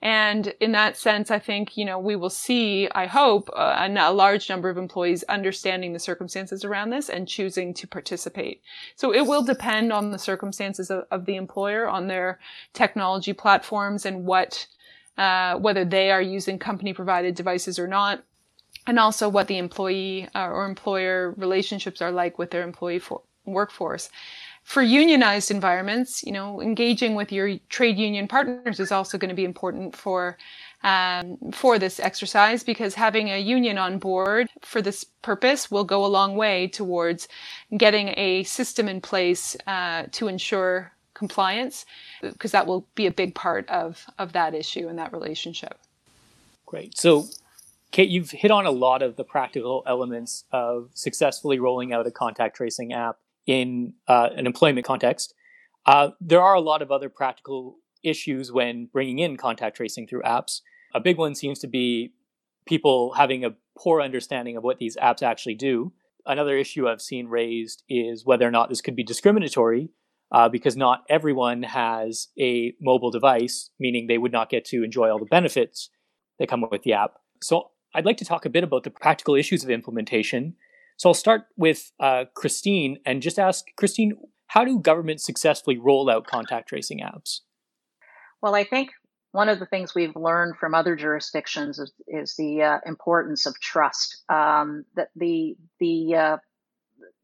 And 0.02 0.54
in 0.62 0.72
that 0.72 0.96
sense, 0.96 1.30
I 1.30 1.40
think, 1.40 1.76
you 1.76 1.84
know, 1.84 2.00
we 2.00 2.16
will 2.16 2.30
see, 2.30 2.88
I 2.96 3.06
hope, 3.06 3.50
uh, 3.54 3.90
a, 3.98 4.14
large 4.14 4.50
number 4.50 4.70
of 4.70 4.78
employees 4.78 5.24
understanding 5.24 5.92
the 5.92 6.00
circumstances 6.00 6.64
around 6.64 6.90
this 6.90 7.10
and 7.10 7.28
choosing 7.28 7.74
to 7.76 7.88
participate. 7.88 8.62
So 8.96 9.14
it 9.14 9.28
will 9.28 9.44
depend 9.44 9.92
on 9.92 10.12
the 10.12 10.20
circumstances 10.20 10.90
of, 10.90 11.04
of 11.12 11.26
the 11.26 11.36
employer, 11.36 11.88
on 11.88 12.08
their 12.08 12.40
technology 12.74 13.34
platforms 13.34 14.06
and 14.06 14.26
what, 14.26 14.66
uh, 15.18 15.58
whether 15.58 15.84
they 15.84 16.12
are 16.12 16.22
using 16.22 16.58
company 16.58 16.94
provided 16.94 17.36
devices 17.36 17.78
or 17.78 17.88
not. 17.88 18.24
And 18.88 19.00
also 19.00 19.28
what 19.28 19.48
the 19.48 19.58
employee 19.58 20.30
uh, 20.34 20.48
or 20.48 20.66
employer 20.66 21.34
relationships 21.38 22.02
are 22.02 22.12
like 22.12 22.38
with 22.38 22.52
their 22.52 22.64
employee 22.64 23.00
for- 23.00 23.22
workforce 23.46 24.10
for 24.64 24.82
unionized 24.82 25.52
environments, 25.52 26.24
you 26.24 26.32
know, 26.32 26.62
engaging 26.62 27.16
with 27.16 27.32
your 27.32 27.58
trade 27.70 27.98
union 27.98 28.28
partners 28.28 28.80
is 28.80 28.92
also 28.92 29.18
going 29.18 29.30
to 29.30 29.36
be 29.36 29.46
important 29.46 29.96
for 29.96 30.38
um, 30.84 31.38
for 31.54 31.80
this 31.80 32.00
exercise 32.00 32.64
because 32.64 32.94
having 32.94 33.30
a 33.30 33.38
union 33.38 33.78
on 33.78 34.00
board 34.00 34.50
for 34.62 34.82
this 34.82 35.06
purpose 35.22 35.72
will 35.72 35.86
go 35.86 36.06
a 36.06 36.08
long 36.08 36.36
way 36.36 36.68
towards 36.68 37.28
getting 37.78 38.14
a 38.18 38.44
system 38.44 38.90
in 38.90 39.00
place 39.00 39.56
uh, 39.66 40.04
to 40.12 40.28
ensure 40.28 40.92
compliance 41.14 41.86
because 42.22 42.52
that 42.52 42.68
will 42.68 42.86
be 42.96 43.06
a 43.06 43.12
big 43.12 43.36
part 43.36 43.70
of 43.70 44.06
of 44.18 44.34
that 44.34 44.54
issue 44.54 44.88
and 44.88 44.98
that 44.98 45.14
relationship. 45.14 45.78
Great. 46.66 46.98
So 46.98 47.28
Kate, 47.92 48.10
you've 48.10 48.32
hit 48.32 48.50
on 48.50 48.66
a 48.66 48.72
lot 48.72 49.04
of 49.04 49.18
the 49.18 49.24
practical 49.24 49.84
elements 49.86 50.46
of 50.52 50.90
successfully 50.96 51.60
rolling 51.60 51.94
out 51.94 52.08
a 52.08 52.12
contact 52.12 52.56
tracing 52.56 52.92
app 52.92 53.18
in 53.46 53.94
uh, 54.08 54.30
an 54.36 54.46
employment 54.46 54.86
context. 54.86 55.34
Uh, 55.86 56.10
there 56.22 56.42
are 56.42 56.54
a 56.54 56.62
lot 56.62 56.82
of 56.82 56.92
other 56.92 57.10
practical 57.10 57.78
issues 58.04 58.52
when 58.52 58.90
bringing 58.92 59.20
in 59.20 59.38
contact 59.38 59.78
tracing 59.78 60.08
through 60.08 60.22
apps. 60.22 60.62
A 60.94 61.00
big 61.00 61.18
one 61.18 61.36
seems 61.36 61.60
to 61.60 61.68
be 61.68 62.14
people 62.66 63.14
having 63.14 63.44
a 63.44 63.56
poor 63.78 64.02
understanding 64.02 64.56
of 64.56 64.64
what 64.64 64.78
these 64.78 64.96
apps 64.98 65.24
actually 65.24 65.56
do. 65.56 65.92
Another 66.26 66.58
issue 66.58 66.88
I've 66.88 67.02
seen 67.02 67.28
raised 67.28 67.84
is 67.90 68.26
whether 68.26 68.48
or 68.48 68.52
not 68.52 68.70
this 68.70 68.82
could 68.82 68.96
be 68.96 69.04
discriminatory 69.04 69.90
uh, 70.32 70.48
because 70.48 70.78
not 70.78 71.04
everyone 71.10 71.64
has 71.64 72.30
a 72.40 72.74
mobile 72.82 73.12
device, 73.12 73.70
meaning 73.80 74.08
they 74.08 74.18
would 74.18 74.32
not 74.32 74.50
get 74.50 74.66
to 74.66 74.84
enjoy 74.84 75.10
all 75.10 75.20
the 75.20 75.26
benefits 75.26 75.90
that 76.40 76.50
come 76.50 76.66
with 76.72 76.84
the 76.84 76.94
app. 76.94 77.16
So 77.42 77.72
I'd 77.94 78.06
like 78.06 78.18
to 78.18 78.26
talk 78.26 78.46
a 78.46 78.50
bit 78.50 78.64
about 78.64 78.84
the 78.84 78.90
practical 78.90 79.36
issues 79.36 79.64
of 79.64 79.70
implementation 79.70 80.56
so 80.98 81.10
I'll 81.10 81.14
start 81.14 81.44
with 81.58 81.92
uh, 82.00 82.26
Christine 82.36 83.00
and 83.06 83.22
just 83.22 83.40
ask 83.40 83.66
Christine, 83.78 84.18
how 84.48 84.64
do 84.64 84.80
governments 84.80 85.26
successfully 85.26 85.78
roll 85.78 86.10
out 86.10 86.28
contact 86.28 86.70
tracing 86.70 87.00
apps? 87.00 87.40
Well, 88.42 88.56
I 88.56 88.64
think 88.64 88.92
one 89.32 89.50
of 89.50 89.60
the 89.60 89.66
things 89.66 89.96
we've 89.96 90.16
learned 90.16 90.58
from 90.58 90.76
other 90.76 90.96
jurisdictions 90.96 91.80
is, 91.80 91.92
is 92.08 92.36
the 92.38 92.62
uh, 92.62 92.78
importance 92.86 93.46
of 93.46 93.60
trust. 93.60 94.22
Um, 94.30 94.86
that 94.96 95.10
the 95.16 95.56
the, 95.80 96.16
uh, 96.16 96.38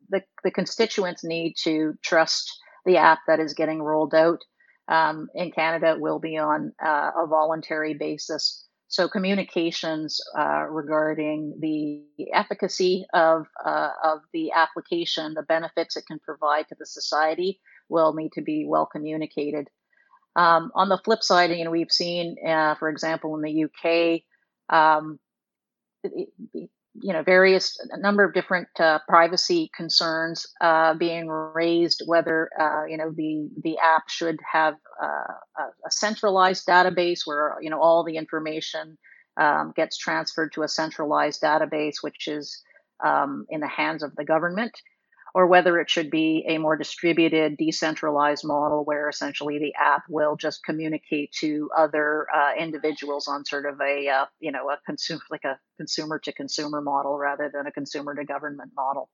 the 0.09 0.23
the 0.43 0.51
constituents 0.51 1.23
need 1.23 1.53
to 1.63 1.93
trust 2.03 2.51
the 2.85 2.97
app 2.97 3.19
that 3.27 3.39
is 3.39 3.53
getting 3.53 3.81
rolled 3.81 4.15
out. 4.15 4.39
Um, 4.87 5.27
in 5.35 5.51
Canada, 5.51 5.91
it 5.91 6.01
will 6.01 6.17
be 6.17 6.37
on 6.37 6.73
uh, 6.83 7.11
a 7.15 7.27
voluntary 7.27 7.93
basis. 7.93 8.65
So 8.89 9.07
communications 9.07 10.19
uh, 10.37 10.65
regarding 10.67 11.59
the 11.59 12.03
efficacy 12.33 13.05
of 13.13 13.45
uh, 13.63 13.91
of 14.03 14.21
the 14.33 14.51
application, 14.51 15.35
the 15.35 15.43
benefits 15.43 15.95
it 15.95 16.07
can 16.07 16.17
provide 16.17 16.67
to 16.69 16.75
the 16.77 16.87
society, 16.87 17.61
will 17.87 18.13
need 18.13 18.31
to 18.33 18.41
be 18.41 18.65
well 18.67 18.87
communicated. 18.87 19.69
Um, 20.35 20.71
on 20.73 20.89
the 20.89 20.97
flip 20.97 21.21
side, 21.21 21.51
you 21.51 21.63
know, 21.63 21.71
we've 21.71 21.91
seen, 21.91 22.35
uh, 22.45 22.75
for 22.75 22.89
example, 22.89 23.35
in 23.35 23.41
the 23.43 23.65
UK, 23.65 24.23
um, 24.75 25.19
you 26.95 27.13
know, 27.13 27.23
various 27.23 27.79
a 27.91 27.99
number 27.99 28.23
of 28.23 28.33
different 28.33 28.67
uh, 28.79 28.99
privacy 29.07 29.69
concerns 29.75 30.45
uh, 30.59 30.93
being 30.95 31.27
raised. 31.27 32.01
Whether 32.05 32.49
uh, 32.59 32.85
you 32.85 32.97
know 32.97 33.11
the 33.11 33.49
the 33.61 33.77
app 33.77 34.09
should 34.09 34.39
have 34.51 34.75
uh, 35.01 35.63
a, 35.85 35.91
centralized 35.91 36.65
database 36.67 37.21
where 37.25 37.57
you 37.61 37.69
know 37.69 37.79
all 37.79 38.03
the 38.03 38.17
information 38.17 38.97
um, 39.37 39.73
gets 39.75 39.97
transferred 39.97 40.51
to 40.53 40.63
a 40.63 40.67
centralized 40.67 41.41
database, 41.41 41.95
which 42.01 42.27
is 42.27 42.61
um, 43.03 43.45
in 43.49 43.59
the 43.61 43.67
hands 43.67 44.03
of 44.03 44.15
the 44.15 44.25
government, 44.25 44.71
or 45.33 45.47
whether 45.47 45.79
it 45.79 45.89
should 45.89 46.09
be 46.09 46.45
a 46.47 46.57
more 46.57 46.75
distributed, 46.75 47.57
decentralized 47.57 48.45
model 48.45 48.83
where 48.83 49.09
essentially 49.09 49.59
the 49.59 49.73
app 49.79 50.03
will 50.09 50.35
just 50.35 50.63
communicate 50.63 51.31
to 51.31 51.69
other 51.77 52.27
uh, 52.33 52.53
individuals 52.57 53.27
on 53.27 53.45
sort 53.45 53.65
of 53.65 53.79
a 53.81 54.07
uh, 54.07 54.25
you 54.39 54.51
know 54.51 54.69
a 54.69 54.77
consumer 54.85 55.21
like 55.29 55.43
a 55.45 55.59
consumer 55.77 56.19
to 56.19 56.31
consumer 56.31 56.81
model 56.81 57.17
rather 57.17 57.49
than 57.53 57.67
a 57.67 57.71
consumer 57.71 58.15
to 58.15 58.25
government 58.25 58.71
model. 58.75 59.09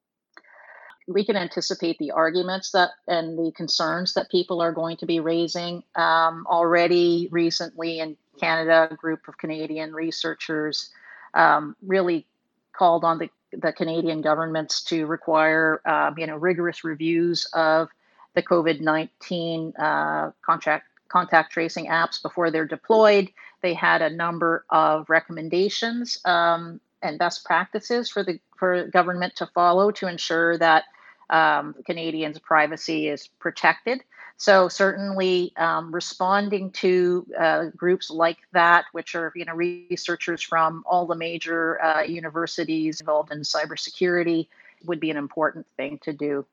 We 1.07 1.23
can 1.23 1.35
anticipate 1.35 1.99
the 1.99 2.11
arguments 2.11 2.71
that 2.71 2.89
and 3.07 3.37
the 3.37 3.51
concerns 3.55 4.15
that 4.15 4.31
people 4.31 4.61
are 4.61 4.71
going 4.71 4.97
to 4.97 5.05
be 5.05 5.19
raising. 5.19 5.83
Um, 5.95 6.47
already 6.49 7.29
recently 7.31 7.99
in 7.99 8.17
Canada, 8.39 8.87
a 8.89 8.95
group 8.95 9.27
of 9.27 9.37
Canadian 9.37 9.93
researchers 9.93 10.89
um, 11.35 11.75
really 11.85 12.25
called 12.73 13.03
on 13.03 13.19
the 13.19 13.29
the 13.61 13.73
Canadian 13.73 14.21
governments 14.21 14.83
to 14.85 15.05
require, 15.05 15.81
um, 15.85 16.17
you 16.17 16.27
know, 16.27 16.35
rigorous 16.35 16.83
reviews 16.83 17.45
of 17.53 17.89
the 18.33 18.41
COVID 18.41 18.81
nineteen 18.81 19.73
uh, 19.77 20.31
contract 20.41 20.85
contact 21.07 21.51
tracing 21.51 21.87
apps 21.87 22.21
before 22.21 22.51
they're 22.51 22.65
deployed. 22.67 23.29
They 23.61 23.73
had 23.73 24.01
a 24.01 24.09
number 24.09 24.65
of 24.69 25.09
recommendations 25.09 26.19
um, 26.25 26.79
and 27.01 27.17
best 27.17 27.45
practices 27.45 28.09
for 28.09 28.23
the 28.23 28.39
for 28.57 28.87
government 28.87 29.35
to 29.37 29.47
follow 29.53 29.91
to 29.91 30.07
ensure 30.07 30.57
that 30.57 30.83
um, 31.29 31.75
Canadians' 31.85 32.39
privacy 32.39 33.07
is 33.07 33.27
protected. 33.39 34.03
So 34.37 34.67
certainly 34.67 35.53
um, 35.55 35.93
responding 35.93 36.71
to 36.71 37.25
uh, 37.39 37.65
groups 37.75 38.09
like 38.09 38.37
that, 38.51 38.85
which 38.91 39.15
are 39.15 39.31
you 39.35 39.45
know 39.45 39.53
researchers 39.53 40.41
from 40.41 40.83
all 40.85 41.05
the 41.05 41.15
major 41.15 41.81
uh, 41.81 42.01
universities 42.01 42.99
involved 42.99 43.31
in 43.31 43.39
cybersecurity, 43.39 44.47
would 44.85 44.99
be 44.99 45.09
an 45.09 45.17
important 45.17 45.65
thing 45.77 45.99
to 45.99 46.11
do. 46.11 46.45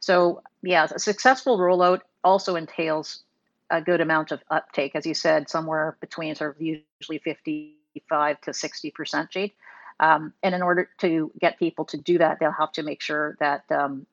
So 0.00 0.42
yeah, 0.62 0.86
a 0.90 0.98
successful 0.98 1.58
rollout 1.58 2.00
also 2.22 2.56
entails 2.56 3.22
a 3.70 3.80
good 3.80 4.00
amount 4.00 4.32
of 4.32 4.42
uptake, 4.50 4.94
as 4.94 5.06
you 5.06 5.14
said, 5.14 5.48
somewhere 5.48 5.96
between 6.00 6.34
sort 6.34 6.56
of 6.56 6.62
usually 6.62 7.18
55 7.18 8.40
to 8.42 8.52
60 8.52 8.90
percent, 8.90 9.30
Jade. 9.30 9.52
Um, 9.98 10.32
and 10.42 10.54
in 10.54 10.62
order 10.62 10.88
to 10.98 11.30
get 11.38 11.58
people 11.58 11.84
to 11.86 11.98
do 11.98 12.18
that, 12.18 12.38
they'll 12.38 12.52
have 12.52 12.72
to 12.72 12.82
make 12.82 13.02
sure 13.02 13.36
that 13.38 13.64
um, 13.70 14.06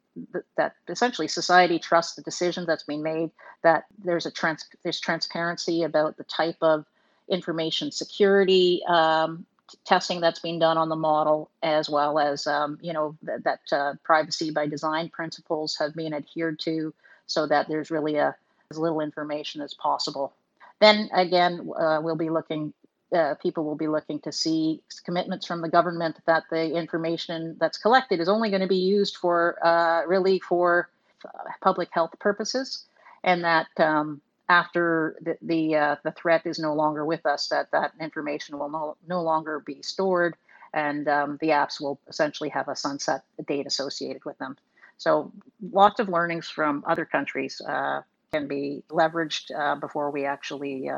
that 0.58 0.76
essentially 0.88 1.28
society 1.28 1.80
trusts 1.80 2.16
the 2.16 2.22
decision 2.22 2.66
that's 2.66 2.84
being 2.84 3.04
made, 3.04 3.32
that 3.64 3.86
there's 4.04 4.26
a 4.26 4.32
trans, 4.32 4.66
there's 4.84 5.00
transparency 5.00 5.84
about 5.84 6.18
the 6.18 6.24
type 6.24 6.58
of 6.62 6.86
information 7.30 7.92
security 7.92 8.82
um, 8.88 9.46
testing 9.86 10.22
that's 10.22 10.40
being 10.40 10.60
done 10.60 10.78
on 10.78 10.90
the 10.90 10.96
model, 10.96 11.50
as 11.62 11.90
well 11.90 12.20
as 12.20 12.48
um, 12.48 12.78
you 12.82 12.94
know 12.94 13.16
th- 13.26 13.42
that 13.44 13.60
uh, 13.72 13.94
privacy 14.04 14.52
by 14.52 14.68
design 14.68 15.10
principles 15.10 15.76
have 15.78 15.94
been 15.94 16.14
adhered 16.14 16.60
to, 16.60 16.94
so 17.26 17.46
that 17.48 17.68
there's 17.68 17.92
really 17.92 18.16
a 18.16 18.36
as 18.72 18.78
little 18.78 19.02
information 19.02 19.62
as 19.62 19.74
possible. 19.74 20.34
Then 20.80 21.10
again, 21.14 21.70
uh, 21.78 22.00
we'll 22.02 22.16
be 22.16 22.30
looking. 22.30 22.74
Uh, 23.16 23.36
people 23.36 23.64
will 23.64 23.76
be 23.76 23.88
looking 23.88 24.20
to 24.20 24.34
see 24.34 24.82
commitments 25.06 25.48
from 25.48 25.62
the 25.62 25.70
government 25.70 26.18
that 26.26 26.44
the 26.50 26.76
information 26.76 27.56
that's 27.58 27.78
collected 27.78 28.20
is 28.20 28.28
only 28.28 28.50
going 28.50 28.62
to 28.62 28.68
be 28.68 28.76
used 28.76 29.16
for 29.16 29.58
uh, 29.66 30.02
really 30.06 30.40
for 30.40 30.90
uh, 31.24 31.30
public 31.62 31.88
health 31.94 32.12
purposes, 32.20 32.86
and 33.24 33.46
that 33.46 33.68
um, 33.78 34.20
after 34.50 35.16
the 35.22 35.38
the, 35.42 35.76
uh, 35.76 35.96
the 36.04 36.12
threat 36.12 36.46
is 36.46 36.60
no 36.60 36.74
longer 36.74 37.06
with 37.06 37.26
us, 37.26 37.48
that 37.48 37.72
that 37.72 37.94
information 38.02 38.60
will 38.60 38.70
no, 38.70 38.98
no 39.08 39.22
longer 39.22 39.62
be 39.66 39.82
stored, 39.82 40.36
and 40.74 41.08
um, 41.08 41.38
the 41.40 41.50
apps 41.50 41.80
will 41.80 42.02
essentially 42.10 42.50
have 42.50 42.68
a 42.68 42.76
sunset 42.76 43.22
date 43.48 43.68
associated 43.68 44.26
with 44.26 44.38
them. 44.38 44.58
So 44.98 45.32
lots 45.72 46.02
of 46.02 46.10
learnings 46.10 46.50
from 46.50 46.84
other 46.86 47.06
countries 47.06 47.62
uh, 47.62 48.02
can 48.34 48.50
be 48.50 48.84
leveraged 48.90 49.58
uh, 49.58 49.76
before 49.76 50.12
we 50.12 50.26
actually 50.26 50.90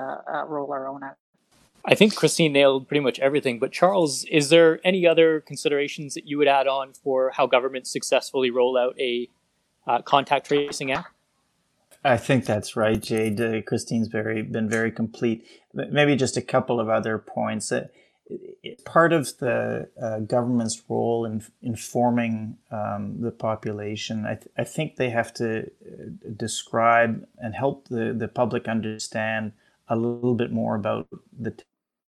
roll 0.48 0.74
our 0.74 0.88
own 0.88 1.04
out. 1.04 1.18
I 1.86 1.96
think 1.96 2.16
Christine 2.16 2.54
nailed 2.54 2.88
pretty 2.88 3.02
much 3.02 3.20
everything. 3.20 3.60
But 3.60 3.72
Charles, 3.72 4.26
is 4.26 4.50
there 4.50 4.80
any 4.84 5.08
other 5.08 5.42
considerations 5.42 6.14
that 6.14 6.28
you 6.28 6.38
would 6.38 6.48
add 6.48 6.68
on 6.68 6.94
for 6.94 7.32
how 7.32 7.48
governments 7.48 7.92
successfully 7.92 8.52
roll 8.52 8.78
out 8.78 9.00
a 9.00 9.30
uh, 9.88 10.02
contact 10.02 10.48
tracing 10.48 10.92
app? 10.92 11.08
I 12.04 12.18
think 12.18 12.46
that's 12.46 12.76
right, 12.76 13.02
Jade. 13.02 13.42
Uh, 13.42 13.62
Christine's 13.62 14.08
very 14.08 14.42
been 14.42 14.70
very 14.70 14.92
complete. 14.92 15.46
Maybe 15.74 16.16
just 16.16 16.38
a 16.38 16.42
couple 16.42 16.80
of 16.80 16.90
other 16.90 17.18
points. 17.18 17.72
Uh, 17.72 17.88
part 18.86 19.12
of 19.12 19.38
the 19.40 19.90
uh, 20.02 20.20
government's 20.20 20.82
role 20.88 21.26
in 21.26 21.44
informing 21.62 22.58
um, 22.72 23.18
the 23.20 23.32
population, 23.32 24.26
I, 24.26 24.36
th- 24.36 24.52
I, 24.58 24.64
think 24.64 24.96
they 24.96 25.10
have 25.10 25.34
to 25.36 25.64
uh, 25.64 25.70
describe 26.38 27.26
and 27.40 27.56
help 27.56 27.88
the, 27.88 28.14
the 28.16 28.28
public 28.28 28.68
understand 28.68 29.54
a 29.88 29.96
little 29.96 30.36
bit 30.36 30.52
more 30.52 30.76
about 30.76 31.08
the 31.38 31.56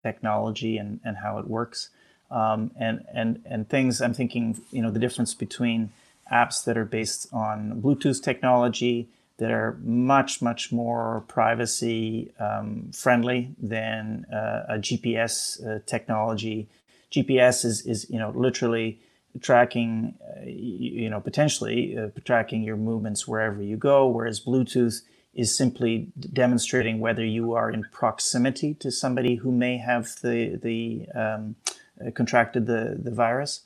technology 0.04 0.78
and, 0.78 1.00
and 1.04 1.18
how 1.18 1.38
it 1.38 1.48
works. 1.48 1.90
Um, 2.30 2.72
and, 2.80 3.06
and, 3.14 3.42
and 3.46 3.68
things 3.68 4.02
I'm 4.02 4.14
thinking, 4.14 4.60
you 4.72 4.82
know, 4.82 4.90
the 4.90 5.00
difference 5.00 5.34
between 5.34 5.92
apps 6.32 6.64
that 6.64 6.78
are 6.78 6.86
based 6.86 7.28
on 7.34 7.82
Bluetooth 7.82 8.24
technology 8.24 9.10
that 9.38 9.52
are 9.52 9.78
much, 9.84 10.42
much 10.42 10.72
more 10.72 11.24
privacy 11.28 12.32
um, 12.40 12.92
friendly 12.94 13.50
than 13.62 14.26
uh, 14.32 14.66
a 14.70 14.74
GPS 14.76 15.66
uh, 15.66 15.80
technology. 15.86 16.68
GPS 17.12 17.66
is, 17.66 17.86
is, 17.86 18.10
you 18.10 18.20
know, 18.20 18.30
literally 18.36 19.00
tracking, 19.42 20.14
uh, 20.22 20.46
you 20.46 21.10
know, 21.10 21.20
potentially 21.20 21.98
uh, 21.98 22.10
tracking 22.24 22.64
your 22.64 22.78
movements 22.78 23.28
wherever 23.28 23.62
you 23.62 23.78
go, 23.78 24.08
whereas 24.08 24.40
Bluetooth 24.40 25.02
is 25.34 25.56
simply 25.56 26.08
demonstrating 26.34 27.00
whether 27.00 27.26
you 27.26 27.54
are 27.54 27.72
in 27.72 27.86
proximity 27.92 28.74
to 28.76 28.92
somebody 28.92 29.36
who 29.36 29.52
may 29.52 29.78
have 29.78 30.08
the, 30.22 30.60
the 30.62 31.08
um, 31.18 31.56
uh, 32.06 32.12
contracted 32.12 32.66
the, 32.66 33.00
the 33.02 33.12
virus. 33.12 33.62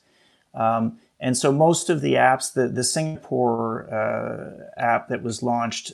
Um, 0.54 0.98
and 1.18 1.36
so 1.36 1.50
most 1.50 1.90
of 1.90 2.02
the 2.02 2.14
apps, 2.14 2.52
the, 2.52 2.68
the 2.68 2.84
Singapore 2.84 3.92
uh, 3.92 4.80
app 4.80 5.08
that 5.08 5.22
was 5.22 5.42
launched 5.42 5.92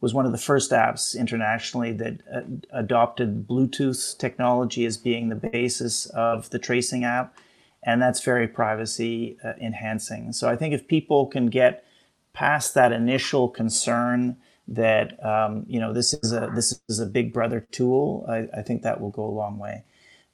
was 0.00 0.14
one 0.14 0.26
of 0.26 0.32
the 0.32 0.38
first 0.38 0.70
apps 0.70 1.18
internationally 1.18 1.92
that 1.92 2.20
uh, 2.32 2.42
adopted 2.70 3.48
Bluetooth 3.48 4.16
technology 4.18 4.84
as 4.86 4.96
being 4.96 5.28
the 5.28 5.34
basis 5.34 6.06
of 6.06 6.50
the 6.50 6.58
tracing 6.58 7.04
app. 7.04 7.36
And 7.82 8.00
that's 8.00 8.22
very 8.22 8.46
privacy 8.46 9.38
uh, 9.42 9.54
enhancing. 9.60 10.32
So 10.32 10.48
I 10.48 10.56
think 10.56 10.74
if 10.74 10.86
people 10.86 11.26
can 11.26 11.46
get 11.46 11.84
past 12.32 12.74
that 12.74 12.92
initial 12.92 13.48
concern 13.48 14.36
that 14.68 15.24
um, 15.24 15.64
you 15.66 15.80
know 15.80 15.92
this 15.92 16.12
is 16.12 16.32
a 16.32 16.50
this 16.54 16.80
is 16.88 17.00
a 17.00 17.06
big 17.06 17.32
brother 17.32 17.66
tool, 17.70 18.26
I, 18.28 18.48
I 18.58 18.62
think 18.62 18.82
that 18.82 19.00
will 19.00 19.10
go 19.10 19.24
a 19.24 19.26
long 19.26 19.58
way. 19.58 19.84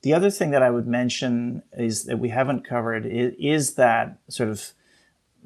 The 0.03 0.13
other 0.13 0.31
thing 0.31 0.51
that 0.51 0.63
I 0.63 0.71
would 0.71 0.87
mention 0.87 1.63
is 1.73 2.05
that 2.05 2.19
we 2.19 2.29
haven't 2.29 2.69
covered 2.69 3.07
is, 3.07 3.75
that 3.77 4.19
sort 4.29 4.51
of 4.51 4.73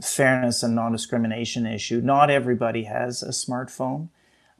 fairness 0.02 0.64
and 0.64 0.74
non-discrimination 0.74 1.64
issue. 1.64 2.00
Not 2.00 2.28
everybody 2.28 2.82
has 2.84 3.22
a 3.22 3.28
smartphone, 3.28 4.08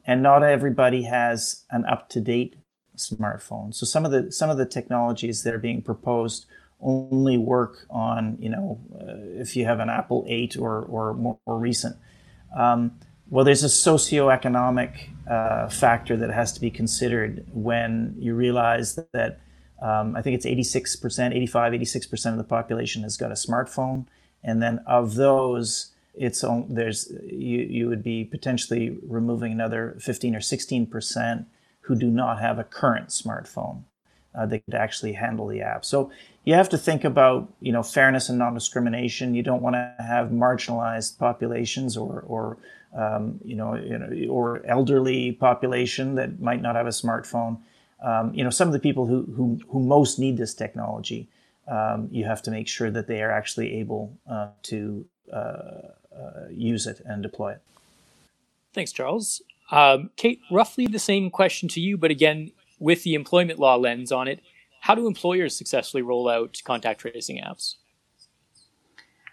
and 0.05 0.23
not 0.23 0.41
everybody 0.41 1.03
has 1.03 1.65
an 1.69 1.83
up-to-date 1.85 2.55
smartphone. 2.95 3.73
So 3.73 3.85
some 3.85 4.05
of 4.05 4.11
the 4.11 4.31
some 4.31 4.49
of 4.49 4.57
the 4.57 4.65
technologies 4.65 5.43
that 5.43 5.53
are 5.53 5.59
being 5.59 5.81
proposed 5.81 6.45
only 6.81 7.37
work 7.37 7.85
on 7.89 8.37
you 8.39 8.49
know 8.49 8.79
uh, 8.93 9.41
if 9.41 9.55
you 9.55 9.65
have 9.65 9.79
an 9.79 9.89
Apple 9.89 10.23
8 10.27 10.55
or 10.57 10.81
or 10.83 11.13
more, 11.15 11.39
more 11.45 11.59
recent. 11.59 11.97
Um, 12.55 12.99
well, 13.29 13.45
there's 13.45 13.63
a 13.63 13.67
socioeconomic 13.67 15.09
uh, 15.29 15.69
factor 15.69 16.17
that 16.17 16.31
has 16.31 16.51
to 16.53 16.61
be 16.61 16.71
considered 16.71 17.45
when 17.53 18.15
you 18.17 18.33
realize 18.33 18.95
that, 18.95 19.11
that 19.11 19.39
um, 19.81 20.15
I 20.15 20.21
think 20.21 20.35
it's 20.35 20.45
86%, 20.45 21.35
85, 21.35 21.73
86% 21.73 22.31
of 22.31 22.37
the 22.37 22.43
population 22.43 23.03
has 23.03 23.17
got 23.17 23.31
a 23.31 23.35
smartphone. 23.35 24.07
And 24.43 24.61
then 24.61 24.79
of 24.87 25.15
those, 25.15 25.91
it's 26.15 26.43
there's 26.67 27.11
you, 27.23 27.59
you 27.59 27.87
would 27.87 28.03
be 28.03 28.23
potentially 28.23 28.97
removing 29.07 29.51
another 29.51 29.95
15 29.99 30.35
or 30.35 30.39
16% 30.39 31.45
who 31.81 31.95
do 31.95 32.07
not 32.07 32.39
have 32.39 32.59
a 32.59 32.63
current 32.63 33.09
smartphone. 33.09 33.83
Uh, 34.35 34.45
they 34.45 34.59
could 34.59 34.75
actually 34.75 35.13
handle 35.13 35.47
the 35.47 35.61
app. 35.61 35.83
So 35.83 36.11
you 36.45 36.53
have 36.53 36.69
to 36.69 36.77
think 36.77 37.03
about 37.03 37.51
you 37.61 37.71
know 37.71 37.83
fairness 37.83 38.29
and 38.29 38.37
non-discrimination. 38.37 39.33
You 39.33 39.43
don't 39.43 39.61
want 39.61 39.75
to 39.75 39.95
have 39.99 40.29
marginalized 40.29 41.17
populations 41.17 41.97
or 41.97 42.23
or 42.27 42.57
um, 42.95 43.39
you, 43.43 43.55
know, 43.55 43.75
you 43.75 43.97
know 43.97 44.31
or 44.31 44.65
elderly 44.65 45.31
population 45.33 46.15
that 46.15 46.39
might 46.39 46.61
not 46.61 46.75
have 46.75 46.87
a 46.87 46.91
smartphone 46.91 47.59
um, 48.01 48.33
you 48.33 48.43
know, 48.43 48.49
some 48.49 48.67
of 48.67 48.73
the 48.73 48.79
people 48.79 49.05
who, 49.05 49.23
who, 49.35 49.59
who 49.69 49.79
most 49.79 50.19
need 50.19 50.37
this 50.37 50.53
technology, 50.53 51.27
um, 51.67 52.07
you 52.11 52.25
have 52.25 52.41
to 52.43 52.51
make 52.51 52.67
sure 52.67 52.89
that 52.89 53.07
they 53.07 53.21
are 53.21 53.31
actually 53.31 53.79
able 53.79 54.17
uh, 54.29 54.47
to 54.63 55.05
uh, 55.31 55.35
uh, 55.35 56.47
use 56.49 56.87
it 56.87 57.01
and 57.05 57.21
deploy 57.21 57.53
it. 57.53 57.61
Thanks, 58.73 58.91
Charles. 58.91 59.41
Um, 59.71 60.09
Kate, 60.15 60.39
roughly 60.49 60.87
the 60.87 60.99
same 60.99 61.29
question 61.29 61.67
to 61.69 61.79
you, 61.79 61.97
but 61.97 62.11
again, 62.11 62.51
with 62.79 63.03
the 63.03 63.13
employment 63.13 63.59
law 63.59 63.75
lens 63.75 64.11
on 64.11 64.27
it, 64.27 64.41
how 64.81 64.95
do 64.95 65.05
employers 65.05 65.55
successfully 65.55 66.01
roll 66.01 66.29
out 66.29 66.61
contact 66.63 67.01
tracing 67.01 67.37
apps? 67.37 67.75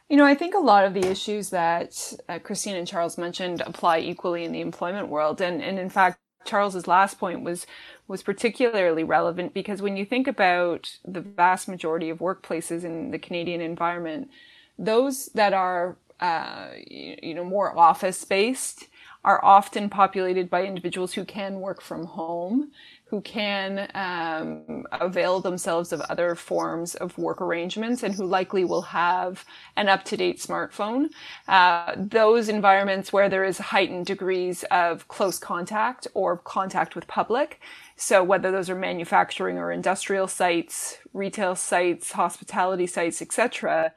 You 0.09 0.17
know, 0.17 0.25
I 0.25 0.35
think 0.35 0.55
a 0.55 0.59
lot 0.59 0.85
of 0.85 0.95
the 0.95 1.05
issues 1.07 1.51
that 1.51 2.13
uh, 2.29 2.39
Christine 2.39 2.77
and 2.77 2.87
Charles 2.87 3.19
mentioned 3.19 3.61
apply 3.63 3.99
equally 4.01 4.45
in 4.45 4.53
the 4.53 4.61
employment 4.61 5.09
world. 5.09 5.41
And, 5.41 5.61
and 5.63 5.79
in 5.79 5.91
fact, 5.91 6.21
Charles's 6.45 6.87
last 6.87 7.19
point 7.19 7.43
was 7.43 7.67
was 8.07 8.23
particularly 8.23 9.03
relevant 9.03 9.53
because 9.53 9.83
when 9.83 9.97
you 9.97 10.05
think 10.05 10.29
about 10.29 10.97
the 11.05 11.21
vast 11.21 11.67
majority 11.67 12.09
of 12.09 12.19
workplaces 12.19 12.85
in 12.85 13.11
the 13.11 13.19
Canadian 13.19 13.61
environment, 13.61 14.31
those 14.79 15.27
that 15.35 15.53
are 15.53 15.97
uh, 16.21 16.69
you 16.87 17.35
know 17.35 17.45
more 17.45 17.77
office 17.77 18.25
based 18.25 18.87
are 19.25 19.45
often 19.45 19.91
populated 19.91 20.49
by 20.49 20.65
individuals 20.65 21.15
who 21.15 21.25
can 21.25 21.61
work 21.61 21.83
from 21.83 22.05
home 22.05 22.71
who 23.09 23.21
can 23.21 23.89
um, 23.95 24.85
avail 24.91 25.41
themselves 25.41 25.93
of 25.93 26.01
other 26.03 26.35
forms 26.35 26.97
of 26.97 27.17
work 27.17 27.41
arrangements 27.41 28.03
and 28.03 28.15
who 28.15 28.27
likely 28.27 28.65
will 28.65 28.83
have 28.83 29.45
an 29.77 29.89
up-to-date 29.89 30.39
smartphone. 30.39 31.07
Uh, 31.47 31.95
those 31.97 32.49
environments 32.49 33.13
where 33.13 33.29
there 33.29 33.45
is 33.45 33.59
heightened 33.59 34.07
degrees 34.07 34.65
of 34.73 35.07
close 35.07 35.39
contact 35.39 36.09
or 36.15 36.37
contact 36.37 36.97
with 36.97 37.07
public. 37.07 37.61
So 37.95 38.25
whether 38.25 38.51
those 38.51 38.69
are 38.69 38.75
manufacturing 38.75 39.57
or 39.57 39.71
industrial 39.71 40.27
sites, 40.27 40.99
retail 41.13 41.55
sites, 41.55 42.11
hospitality 42.11 42.89
sites, 42.89 43.23
etc., 43.23 43.93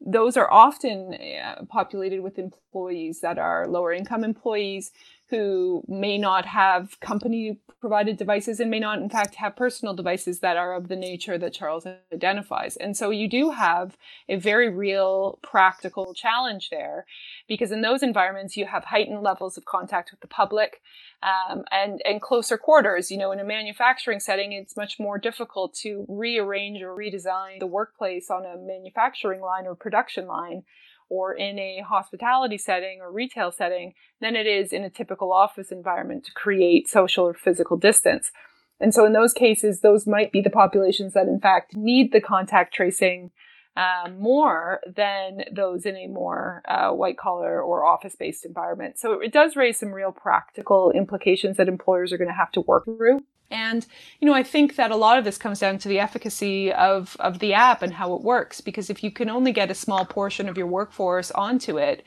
those 0.00 0.36
are 0.36 0.50
often 0.50 1.14
uh, 1.14 1.64
populated 1.68 2.20
with 2.20 2.38
employees 2.38 3.20
that 3.20 3.38
are 3.38 3.66
lower 3.66 3.92
income 3.92 4.24
employees 4.24 4.90
who 5.30 5.82
may 5.88 6.18
not 6.18 6.46
have 6.46 7.00
company 7.00 7.58
provided 7.80 8.16
devices 8.16 8.60
and 8.60 8.70
may 8.70 8.78
not, 8.78 8.98
in 8.98 9.08
fact, 9.08 9.34
have 9.36 9.56
personal 9.56 9.94
devices 9.94 10.40
that 10.40 10.56
are 10.56 10.74
of 10.74 10.88
the 10.88 10.96
nature 10.96 11.36
that 11.38 11.52
Charles 11.52 11.86
identifies. 12.12 12.76
And 12.76 12.96
so 12.96 13.10
you 13.10 13.28
do 13.28 13.50
have 13.50 13.96
a 14.28 14.36
very 14.36 14.68
real 14.68 15.38
practical 15.42 16.14
challenge 16.14 16.70
there 16.70 17.06
because 17.48 17.72
in 17.72 17.82
those 17.82 18.02
environments, 18.02 18.56
you 18.56 18.66
have 18.66 18.84
heightened 18.84 19.22
levels 19.22 19.56
of 19.56 19.64
contact 19.64 20.10
with 20.10 20.20
the 20.20 20.26
public 20.26 20.80
um, 21.22 21.64
and, 21.70 22.00
and 22.04 22.22
closer 22.22 22.56
quarters. 22.56 23.10
You 23.10 23.18
know, 23.18 23.32
in 23.32 23.40
a 23.40 23.44
manufacturing 23.44 24.20
setting, 24.20 24.52
it's 24.52 24.76
much 24.76 24.98
more 24.98 25.18
difficult 25.18 25.74
to 25.82 26.06
rearrange 26.08 26.82
or 26.82 26.96
redesign 26.96 27.60
the 27.60 27.66
workplace 27.66 28.30
on 28.30 28.44
a 28.44 28.56
manufacturing 28.56 29.40
line 29.40 29.66
or 29.66 29.74
production 29.74 30.26
line 30.26 30.64
or 31.14 31.32
in 31.32 31.58
a 31.58 31.80
hospitality 31.88 32.58
setting 32.58 32.98
or 33.00 33.12
retail 33.12 33.52
setting 33.52 33.94
than 34.20 34.34
it 34.34 34.46
is 34.46 34.72
in 34.72 34.82
a 34.82 34.90
typical 34.90 35.32
office 35.32 35.70
environment 35.70 36.24
to 36.24 36.32
create 36.32 36.88
social 36.88 37.24
or 37.24 37.34
physical 37.34 37.76
distance. 37.76 38.32
And 38.80 38.92
so 38.92 39.04
in 39.04 39.12
those 39.12 39.32
cases, 39.32 39.80
those 39.80 40.06
might 40.06 40.32
be 40.32 40.40
the 40.40 40.50
populations 40.50 41.14
that 41.14 41.28
in 41.28 41.38
fact 41.38 41.76
need 41.76 42.12
the 42.12 42.20
contact 42.20 42.74
tracing 42.74 43.30
uh, 43.76 44.08
more 44.18 44.80
than 44.86 45.44
those 45.52 45.86
in 45.86 45.96
a 45.96 46.08
more 46.08 46.62
uh, 46.66 46.90
white 46.90 47.18
collar 47.18 47.62
or 47.62 47.84
office 47.84 48.16
based 48.16 48.44
environment. 48.44 48.98
So 48.98 49.20
it 49.20 49.32
does 49.32 49.56
raise 49.56 49.78
some 49.78 49.92
real 49.92 50.12
practical 50.12 50.90
implications 50.92 51.56
that 51.56 51.68
employers 51.68 52.12
are 52.12 52.18
going 52.18 52.30
to 52.30 52.34
have 52.34 52.52
to 52.52 52.60
work 52.60 52.84
through. 52.84 53.20
And, 53.54 53.86
you 54.20 54.26
know, 54.26 54.34
I 54.34 54.42
think 54.42 54.74
that 54.76 54.90
a 54.90 54.96
lot 54.96 55.16
of 55.16 55.24
this 55.24 55.38
comes 55.38 55.60
down 55.60 55.78
to 55.78 55.88
the 55.88 56.00
efficacy 56.00 56.72
of, 56.72 57.16
of 57.20 57.38
the 57.38 57.54
app 57.54 57.82
and 57.82 57.94
how 57.94 58.12
it 58.14 58.22
works. 58.22 58.60
Because 58.60 58.90
if 58.90 59.04
you 59.04 59.12
can 59.12 59.30
only 59.30 59.52
get 59.52 59.70
a 59.70 59.74
small 59.74 60.04
portion 60.04 60.48
of 60.48 60.58
your 60.58 60.66
workforce 60.66 61.30
onto 61.30 61.78
it, 61.78 62.04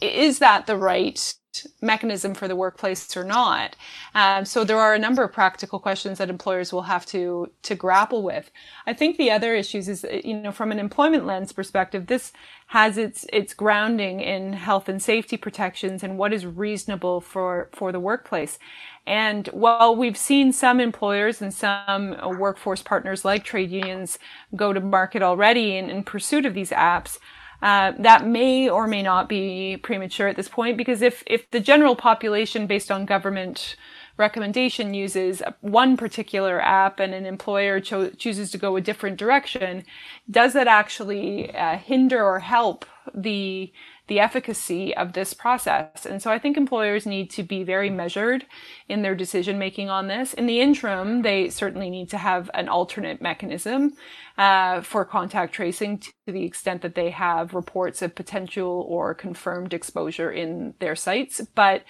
is 0.00 0.38
that 0.38 0.66
the 0.66 0.76
right 0.76 1.34
mechanism 1.80 2.34
for 2.34 2.48
the 2.48 2.56
workplace 2.56 3.16
or 3.16 3.24
not. 3.24 3.76
Um, 4.14 4.44
so 4.44 4.64
there 4.64 4.78
are 4.78 4.94
a 4.94 4.98
number 4.98 5.22
of 5.22 5.32
practical 5.32 5.78
questions 5.78 6.18
that 6.18 6.30
employers 6.30 6.72
will 6.72 6.82
have 6.82 7.06
to 7.06 7.50
to 7.62 7.74
grapple 7.74 8.22
with. 8.22 8.50
I 8.86 8.92
think 8.92 9.16
the 9.16 9.30
other 9.30 9.54
issues 9.54 9.88
is 9.88 10.06
you 10.24 10.36
know 10.36 10.52
from 10.52 10.72
an 10.72 10.78
employment 10.78 11.26
lens 11.26 11.52
perspective, 11.52 12.06
this 12.06 12.32
has 12.68 12.96
its 12.98 13.26
its 13.32 13.54
grounding 13.54 14.20
in 14.20 14.52
health 14.52 14.88
and 14.88 15.02
safety 15.02 15.36
protections 15.36 16.02
and 16.02 16.18
what 16.18 16.32
is 16.32 16.46
reasonable 16.46 17.20
for 17.20 17.68
for 17.72 17.92
the 17.92 18.00
workplace. 18.00 18.58
And 19.06 19.48
while 19.48 19.96
we've 19.96 20.16
seen 20.16 20.52
some 20.52 20.78
employers 20.78 21.42
and 21.42 21.52
some 21.52 22.16
workforce 22.38 22.82
partners 22.82 23.24
like 23.24 23.44
trade 23.44 23.70
unions 23.70 24.18
go 24.54 24.72
to 24.72 24.80
market 24.80 25.22
already 25.22 25.76
in, 25.76 25.90
in 25.90 26.04
pursuit 26.04 26.46
of 26.46 26.54
these 26.54 26.70
apps, 26.70 27.18
uh, 27.62 27.92
that 27.98 28.26
may 28.26 28.68
or 28.68 28.86
may 28.86 29.02
not 29.02 29.28
be 29.28 29.76
premature 29.82 30.28
at 30.28 30.36
this 30.36 30.48
point 30.48 30.76
because 30.76 31.02
if 31.02 31.22
if 31.26 31.50
the 31.50 31.60
general 31.60 31.96
population 31.96 32.66
based 32.66 32.90
on 32.90 33.04
government 33.04 33.76
recommendation 34.16 34.92
uses 34.92 35.42
one 35.60 35.96
particular 35.96 36.60
app 36.60 37.00
and 37.00 37.14
an 37.14 37.24
employer 37.24 37.80
cho- 37.80 38.10
chooses 38.10 38.50
to 38.50 38.58
go 38.58 38.76
a 38.76 38.80
different 38.80 39.16
direction 39.16 39.84
does 40.30 40.52
that 40.52 40.68
actually 40.68 41.54
uh, 41.54 41.76
hinder 41.78 42.22
or 42.22 42.38
help 42.38 42.84
the 43.14 43.72
the 44.10 44.18
efficacy 44.18 44.94
of 44.96 45.12
this 45.12 45.32
process. 45.32 46.04
And 46.04 46.20
so 46.20 46.32
I 46.32 46.38
think 46.40 46.56
employers 46.56 47.06
need 47.06 47.30
to 47.30 47.44
be 47.44 47.62
very 47.62 47.90
measured 47.90 48.44
in 48.88 49.02
their 49.02 49.14
decision 49.14 49.56
making 49.56 49.88
on 49.88 50.08
this. 50.08 50.34
In 50.34 50.46
the 50.46 50.60
interim, 50.60 51.22
they 51.22 51.48
certainly 51.48 51.90
need 51.90 52.10
to 52.10 52.18
have 52.18 52.50
an 52.52 52.68
alternate 52.68 53.22
mechanism 53.22 53.92
uh, 54.36 54.80
for 54.80 55.04
contact 55.04 55.52
tracing 55.52 55.98
to 55.98 56.12
the 56.26 56.44
extent 56.44 56.82
that 56.82 56.96
they 56.96 57.10
have 57.10 57.54
reports 57.54 58.02
of 58.02 58.16
potential 58.16 58.84
or 58.88 59.14
confirmed 59.14 59.72
exposure 59.72 60.32
in 60.32 60.74
their 60.80 60.96
sites. 60.96 61.40
But 61.54 61.84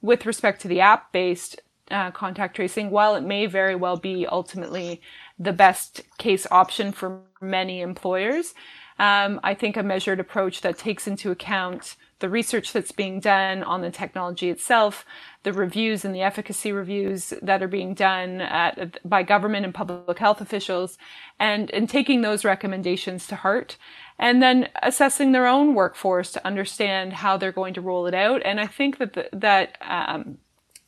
with 0.00 0.24
respect 0.24 0.62
to 0.62 0.68
the 0.68 0.80
app 0.80 1.12
based 1.12 1.60
uh, 1.90 2.10
contact 2.10 2.56
tracing, 2.56 2.90
while 2.90 3.16
it 3.16 3.22
may 3.22 3.44
very 3.44 3.74
well 3.74 3.98
be 3.98 4.26
ultimately 4.26 5.02
the 5.38 5.52
best 5.52 6.00
case 6.16 6.46
option 6.50 6.90
for 6.90 7.20
many 7.42 7.82
employers, 7.82 8.54
um, 8.98 9.40
I 9.42 9.54
think 9.54 9.76
a 9.76 9.82
measured 9.82 10.20
approach 10.20 10.60
that 10.62 10.78
takes 10.78 11.06
into 11.06 11.30
account 11.30 11.96
the 12.18 12.28
research 12.30 12.72
that's 12.72 12.92
being 12.92 13.20
done 13.20 13.62
on 13.62 13.82
the 13.82 13.90
technology 13.90 14.48
itself, 14.48 15.04
the 15.42 15.52
reviews 15.52 16.02
and 16.04 16.14
the 16.14 16.22
efficacy 16.22 16.72
reviews 16.72 17.34
that 17.42 17.62
are 17.62 17.68
being 17.68 17.92
done 17.92 18.40
at, 18.40 18.98
by 19.08 19.22
government 19.22 19.66
and 19.66 19.74
public 19.74 20.18
health 20.18 20.40
officials, 20.40 20.96
and, 21.38 21.70
and 21.72 21.90
taking 21.90 22.22
those 22.22 22.44
recommendations 22.44 23.26
to 23.26 23.36
heart, 23.36 23.76
and 24.18 24.42
then 24.42 24.68
assessing 24.82 25.32
their 25.32 25.46
own 25.46 25.74
workforce 25.74 26.32
to 26.32 26.46
understand 26.46 27.12
how 27.12 27.36
they're 27.36 27.52
going 27.52 27.74
to 27.74 27.82
roll 27.82 28.06
it 28.06 28.14
out. 28.14 28.40
And 28.44 28.58
I 28.58 28.66
think 28.66 28.96
that 28.96 29.12
the, 29.12 29.28
that 29.34 29.76
um, 29.82 30.38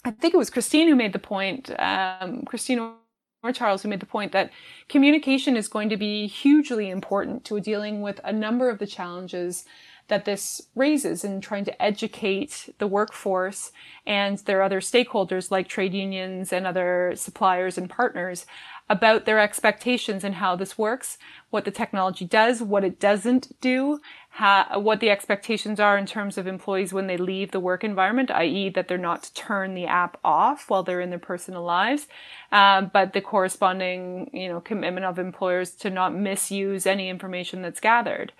I 0.04 0.12
think 0.12 0.32
it 0.32 0.38
was 0.38 0.48
Christine 0.48 0.88
who 0.88 0.96
made 0.96 1.12
the 1.12 1.18
point. 1.18 1.70
Um, 1.78 2.44
Christine 2.46 2.94
or 3.42 3.52
Charles 3.52 3.82
who 3.82 3.88
made 3.88 4.00
the 4.00 4.06
point 4.06 4.32
that 4.32 4.50
communication 4.88 5.56
is 5.56 5.68
going 5.68 5.88
to 5.88 5.96
be 5.96 6.26
hugely 6.26 6.90
important 6.90 7.44
to 7.44 7.60
dealing 7.60 8.02
with 8.02 8.20
a 8.24 8.32
number 8.32 8.68
of 8.68 8.78
the 8.78 8.86
challenges 8.86 9.64
that 10.08 10.24
this 10.24 10.62
raises 10.74 11.22
in 11.22 11.40
trying 11.40 11.64
to 11.66 11.82
educate 11.82 12.74
the 12.78 12.86
workforce 12.86 13.70
and 14.06 14.38
their 14.38 14.62
other 14.62 14.80
stakeholders 14.80 15.50
like 15.50 15.68
trade 15.68 15.94
unions 15.94 16.52
and 16.52 16.66
other 16.66 17.12
suppliers 17.14 17.78
and 17.78 17.90
partners 17.90 18.46
about 18.90 19.26
their 19.26 19.38
expectations 19.38 20.24
and 20.24 20.36
how 20.36 20.56
this 20.56 20.78
works, 20.78 21.18
what 21.50 21.64
the 21.64 21.70
technology 21.70 22.24
does, 22.24 22.62
what 22.62 22.84
it 22.84 22.98
doesn't 22.98 23.60
do, 23.60 24.00
how, 24.30 24.78
what 24.78 25.00
the 25.00 25.10
expectations 25.10 25.78
are 25.78 25.98
in 25.98 26.06
terms 26.06 26.38
of 26.38 26.46
employees 26.46 26.92
when 26.92 27.06
they 27.06 27.16
leave 27.16 27.50
the 27.50 27.60
work 27.60 27.84
environment, 27.84 28.30
i.e., 28.30 28.70
that 28.70 28.88
they're 28.88 28.96
not 28.96 29.22
to 29.22 29.34
turn 29.34 29.74
the 29.74 29.86
app 29.86 30.18
off 30.24 30.70
while 30.70 30.82
they're 30.82 31.00
in 31.00 31.10
their 31.10 31.18
personal 31.18 31.62
lives, 31.62 32.06
um, 32.50 32.90
but 32.92 33.12
the 33.12 33.20
corresponding, 33.20 34.30
you 34.32 34.48
know, 34.48 34.60
commitment 34.60 35.04
of 35.04 35.18
employers 35.18 35.72
to 35.72 35.90
not 35.90 36.14
misuse 36.14 36.86
any 36.86 37.08
information 37.08 37.62
that's 37.62 37.80
gathered. 37.80 38.32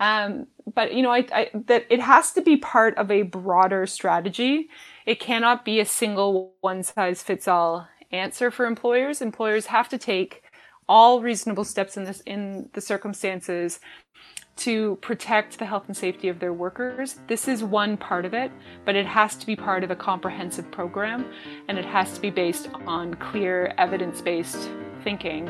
Um, 0.00 0.48
but 0.74 0.92
you 0.92 1.02
know, 1.02 1.12
I, 1.12 1.26
I, 1.32 1.50
that 1.54 1.86
it 1.88 2.00
has 2.00 2.32
to 2.32 2.42
be 2.42 2.56
part 2.56 2.96
of 2.98 3.10
a 3.10 3.22
broader 3.22 3.86
strategy. 3.86 4.68
It 5.06 5.20
cannot 5.20 5.64
be 5.64 5.78
a 5.78 5.84
single 5.84 6.54
one 6.60 6.82
size 6.82 7.22
fits 7.22 7.46
all 7.46 7.88
answer 8.14 8.50
for 8.50 8.66
employers. 8.66 9.20
Employers 9.20 9.66
have 9.66 9.88
to 9.90 9.98
take 9.98 10.42
all 10.88 11.20
reasonable 11.20 11.64
steps 11.64 11.96
in 11.96 12.04
this 12.04 12.20
in 12.26 12.68
the 12.72 12.80
circumstances 12.80 13.80
to 14.56 14.96
protect 14.96 15.58
the 15.58 15.66
health 15.66 15.84
and 15.88 15.96
safety 15.96 16.28
of 16.28 16.38
their 16.38 16.52
workers. 16.52 17.18
This 17.26 17.48
is 17.48 17.64
one 17.64 17.96
part 17.96 18.24
of 18.24 18.34
it, 18.34 18.52
but 18.84 18.94
it 18.94 19.06
has 19.06 19.34
to 19.36 19.46
be 19.46 19.56
part 19.56 19.82
of 19.82 19.90
a 19.90 19.96
comprehensive 19.96 20.70
program 20.70 21.26
and 21.68 21.76
it 21.76 21.84
has 21.84 22.14
to 22.14 22.20
be 22.20 22.30
based 22.30 22.68
on 22.86 23.14
clear 23.14 23.74
evidence-based 23.78 24.68
thinking 25.02 25.48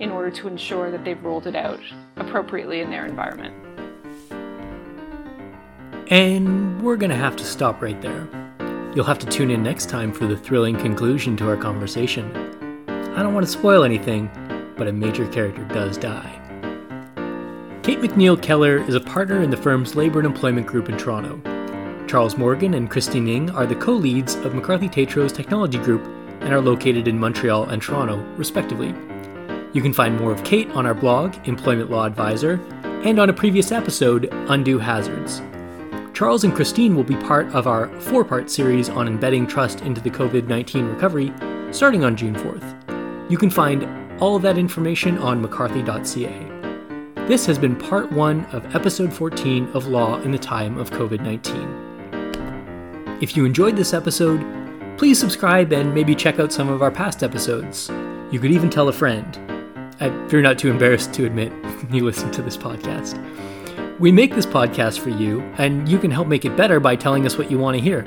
in 0.00 0.10
order 0.10 0.30
to 0.30 0.48
ensure 0.48 0.90
that 0.90 1.04
they've 1.04 1.22
rolled 1.22 1.46
it 1.46 1.54
out 1.54 1.80
appropriately 2.16 2.80
in 2.80 2.90
their 2.90 3.04
environment. 3.04 3.54
And 6.08 6.80
we're 6.82 6.96
going 6.96 7.10
to 7.10 7.16
have 7.16 7.36
to 7.36 7.44
stop 7.44 7.82
right 7.82 8.00
there. 8.00 8.45
You'll 8.96 9.04
have 9.04 9.18
to 9.18 9.26
tune 9.26 9.50
in 9.50 9.62
next 9.62 9.90
time 9.90 10.10
for 10.10 10.26
the 10.26 10.38
thrilling 10.38 10.74
conclusion 10.74 11.36
to 11.36 11.48
our 11.50 11.56
conversation. 11.58 12.34
I 12.88 13.22
don't 13.22 13.34
want 13.34 13.44
to 13.44 13.52
spoil 13.52 13.84
anything, 13.84 14.30
but 14.74 14.88
a 14.88 14.92
major 14.92 15.28
character 15.28 15.64
does 15.64 15.98
die. 15.98 16.32
Kate 17.82 18.00
McNeil 18.00 18.40
Keller 18.40 18.78
is 18.78 18.94
a 18.94 19.00
partner 19.00 19.42
in 19.42 19.50
the 19.50 19.56
firm's 19.58 19.96
Labour 19.96 20.20
and 20.20 20.26
Employment 20.26 20.66
Group 20.66 20.88
in 20.88 20.96
Toronto. 20.96 21.38
Charles 22.06 22.38
Morgan 22.38 22.72
and 22.72 22.90
Christine 22.90 23.28
Ing 23.28 23.50
are 23.50 23.66
the 23.66 23.74
co 23.74 23.92
leads 23.92 24.34
of 24.36 24.54
McCarthy 24.54 24.88
Tétrault's 24.88 25.34
technology 25.34 25.76
group 25.76 26.02
and 26.40 26.54
are 26.54 26.62
located 26.62 27.06
in 27.06 27.18
Montreal 27.18 27.68
and 27.68 27.82
Toronto, 27.82 28.16
respectively. 28.38 28.94
You 29.74 29.82
can 29.82 29.92
find 29.92 30.18
more 30.18 30.32
of 30.32 30.42
Kate 30.42 30.70
on 30.70 30.86
our 30.86 30.94
blog, 30.94 31.36
Employment 31.46 31.90
Law 31.90 32.06
Advisor, 32.06 32.54
and 33.04 33.18
on 33.18 33.28
a 33.28 33.34
previous 33.34 33.72
episode, 33.72 34.30
Undue 34.48 34.78
Hazards. 34.78 35.42
Charles 36.16 36.44
and 36.44 36.54
Christine 36.54 36.96
will 36.96 37.04
be 37.04 37.14
part 37.14 37.46
of 37.48 37.66
our 37.66 37.88
four 38.00 38.24
part 38.24 38.50
series 38.50 38.88
on 38.88 39.06
embedding 39.06 39.46
trust 39.46 39.82
into 39.82 40.00
the 40.00 40.08
COVID 40.08 40.48
19 40.48 40.86
recovery 40.86 41.30
starting 41.72 42.04
on 42.04 42.16
June 42.16 42.34
4th. 42.34 43.30
You 43.30 43.36
can 43.36 43.50
find 43.50 43.84
all 44.18 44.34
of 44.34 44.40
that 44.40 44.56
information 44.56 45.18
on 45.18 45.42
mccarthy.ca. 45.42 47.26
This 47.28 47.44
has 47.44 47.58
been 47.58 47.76
part 47.76 48.10
one 48.12 48.46
of 48.46 48.74
episode 48.74 49.12
14 49.12 49.68
of 49.74 49.88
Law 49.88 50.18
in 50.22 50.30
the 50.30 50.38
Time 50.38 50.78
of 50.78 50.90
COVID 50.90 51.20
19. 51.20 53.18
If 53.20 53.36
you 53.36 53.44
enjoyed 53.44 53.76
this 53.76 53.92
episode, 53.92 54.42
please 54.96 55.20
subscribe 55.20 55.70
and 55.74 55.94
maybe 55.94 56.14
check 56.14 56.38
out 56.38 56.50
some 56.50 56.70
of 56.70 56.80
our 56.80 56.90
past 56.90 57.22
episodes. 57.22 57.90
You 58.30 58.40
could 58.40 58.52
even 58.52 58.70
tell 58.70 58.88
a 58.88 58.92
friend. 58.94 59.38
If 60.00 60.32
you're 60.32 60.40
not 60.40 60.58
too 60.58 60.70
embarrassed 60.70 61.12
to 61.12 61.26
admit 61.26 61.52
you 61.90 62.06
listen 62.06 62.30
to 62.30 62.40
this 62.40 62.56
podcast. 62.56 63.22
We 63.98 64.12
make 64.12 64.34
this 64.34 64.44
podcast 64.44 64.98
for 64.98 65.08
you, 65.08 65.40
and 65.56 65.88
you 65.88 65.98
can 65.98 66.10
help 66.10 66.28
make 66.28 66.44
it 66.44 66.54
better 66.54 66.78
by 66.78 66.96
telling 66.96 67.24
us 67.24 67.38
what 67.38 67.50
you 67.50 67.58
want 67.58 67.78
to 67.78 67.82
hear. 67.82 68.04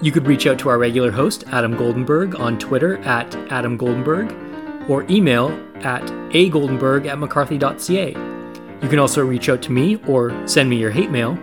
You 0.00 0.12
could 0.12 0.24
reach 0.24 0.46
out 0.46 0.56
to 0.60 0.68
our 0.68 0.78
regular 0.78 1.10
host, 1.10 1.42
Adam 1.48 1.74
Goldenberg, 1.74 2.38
on 2.38 2.60
Twitter 2.60 2.98
at 2.98 3.34
Adam 3.50 3.76
Goldenberg, 3.76 4.88
or 4.88 5.04
email 5.10 5.48
at 5.82 6.02
agoldenberg 6.32 7.06
at 7.06 7.18
mccarthy.ca. 7.18 8.10
You 8.82 8.88
can 8.88 9.00
also 9.00 9.24
reach 9.24 9.48
out 9.48 9.62
to 9.62 9.72
me 9.72 9.96
or 10.06 10.32
send 10.46 10.70
me 10.70 10.76
your 10.76 10.92
hate 10.92 11.10
mail. 11.10 11.36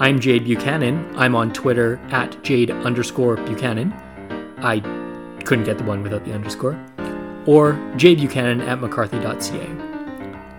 I'm 0.00 0.18
Jade 0.18 0.44
Buchanan. 0.44 1.16
I'm 1.16 1.36
on 1.36 1.52
Twitter 1.52 2.00
at 2.10 2.42
Jade 2.42 2.72
underscore 2.72 3.36
Buchanan. 3.36 3.92
I 4.58 4.80
couldn't 5.44 5.64
get 5.64 5.78
the 5.78 5.84
one 5.84 6.02
without 6.02 6.24
the 6.24 6.32
underscore. 6.32 6.72
Or 7.46 7.74
jbuchanan 7.94 8.66
at 8.66 8.80
mccarthy.ca. 8.80 9.85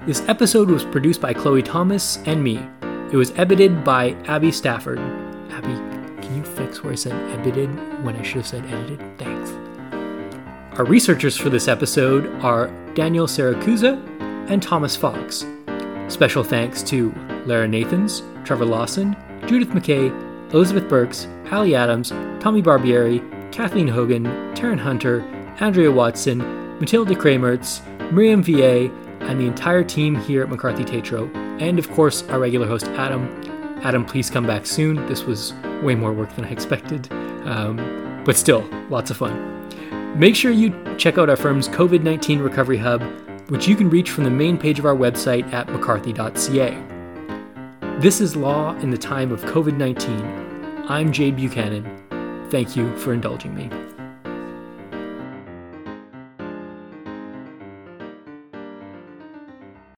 This 0.07 0.23
episode 0.29 0.69
was 0.69 0.85
produced 0.85 1.19
by 1.19 1.33
Chloe 1.33 1.61
Thomas 1.61 2.19
and 2.25 2.41
me. 2.41 2.65
It 3.11 3.17
was 3.17 3.31
edited 3.31 3.83
by 3.83 4.11
Abby 4.23 4.53
Stafford. 4.53 4.99
Abby, 5.51 5.73
can 6.25 6.37
you 6.37 6.43
fix 6.43 6.81
where 6.81 6.93
I 6.93 6.95
said 6.95 7.11
edited 7.37 7.69
when 8.05 8.15
I 8.15 8.21
should 8.21 8.37
have 8.37 8.47
said 8.47 8.65
edited? 8.67 9.01
Thanks. 9.17 9.51
Our 10.79 10.85
researchers 10.85 11.35
for 11.35 11.49
this 11.49 11.67
episode 11.67 12.25
are 12.41 12.67
Daniel 12.93 13.27
Saracusa 13.27 14.01
and 14.49 14.63
Thomas 14.63 14.95
Fox. 14.95 15.45
Special 16.07 16.41
thanks 16.41 16.81
to 16.83 17.13
Lara 17.45 17.67
Nathans, 17.67 18.23
Trevor 18.45 18.63
Lawson, 18.63 19.13
Judith 19.45 19.71
McKay, 19.71 20.09
Elizabeth 20.53 20.87
Burks, 20.87 21.27
Hallie 21.49 21.75
Adams, 21.75 22.11
Tommy 22.39 22.61
Barbieri, 22.61 23.19
Kathleen 23.51 23.89
Hogan, 23.89 24.23
Taryn 24.55 24.79
Hunter, 24.79 25.19
Andrea 25.59 25.91
Watson, 25.91 26.37
Matilda 26.79 27.13
Kramertz, 27.13 27.81
Miriam 28.13 28.41
VA, 28.41 28.89
and 29.21 29.39
the 29.39 29.45
entire 29.45 29.83
team 29.83 30.15
here 30.15 30.43
at 30.43 30.49
McCarthy 30.49 30.83
Tétrault, 30.83 31.33
and 31.61 31.79
of 31.79 31.89
course 31.91 32.23
our 32.29 32.39
regular 32.39 32.67
host 32.67 32.85
Adam. 32.87 33.27
Adam, 33.83 34.05
please 34.05 34.29
come 34.29 34.45
back 34.45 34.65
soon. 34.65 34.95
This 35.07 35.23
was 35.23 35.53
way 35.83 35.95
more 35.95 36.13
work 36.13 36.35
than 36.35 36.45
I 36.45 36.49
expected, 36.49 37.11
um, 37.45 38.23
but 38.25 38.35
still, 38.35 38.67
lots 38.89 39.11
of 39.11 39.17
fun. 39.17 39.57
Make 40.17 40.35
sure 40.35 40.51
you 40.51 40.73
check 40.97 41.17
out 41.17 41.29
our 41.29 41.35
firm's 41.35 41.69
COVID 41.69 42.01
19 42.01 42.39
Recovery 42.39 42.77
Hub, 42.77 43.03
which 43.49 43.67
you 43.67 43.75
can 43.75 43.89
reach 43.89 44.09
from 44.09 44.23
the 44.23 44.31
main 44.31 44.57
page 44.57 44.79
of 44.79 44.85
our 44.85 44.95
website 44.95 45.51
at 45.53 45.69
mccarthy.ca. 45.69 46.83
This 47.99 48.21
is 48.21 48.35
Law 48.35 48.75
in 48.77 48.89
the 48.89 48.97
Time 48.97 49.31
of 49.31 49.41
COVID 49.41 49.77
19. 49.77 50.85
I'm 50.87 51.11
Jade 51.11 51.35
Buchanan. 51.35 52.47
Thank 52.49 52.75
you 52.75 52.95
for 52.97 53.13
indulging 53.13 53.53
me. 53.53 53.69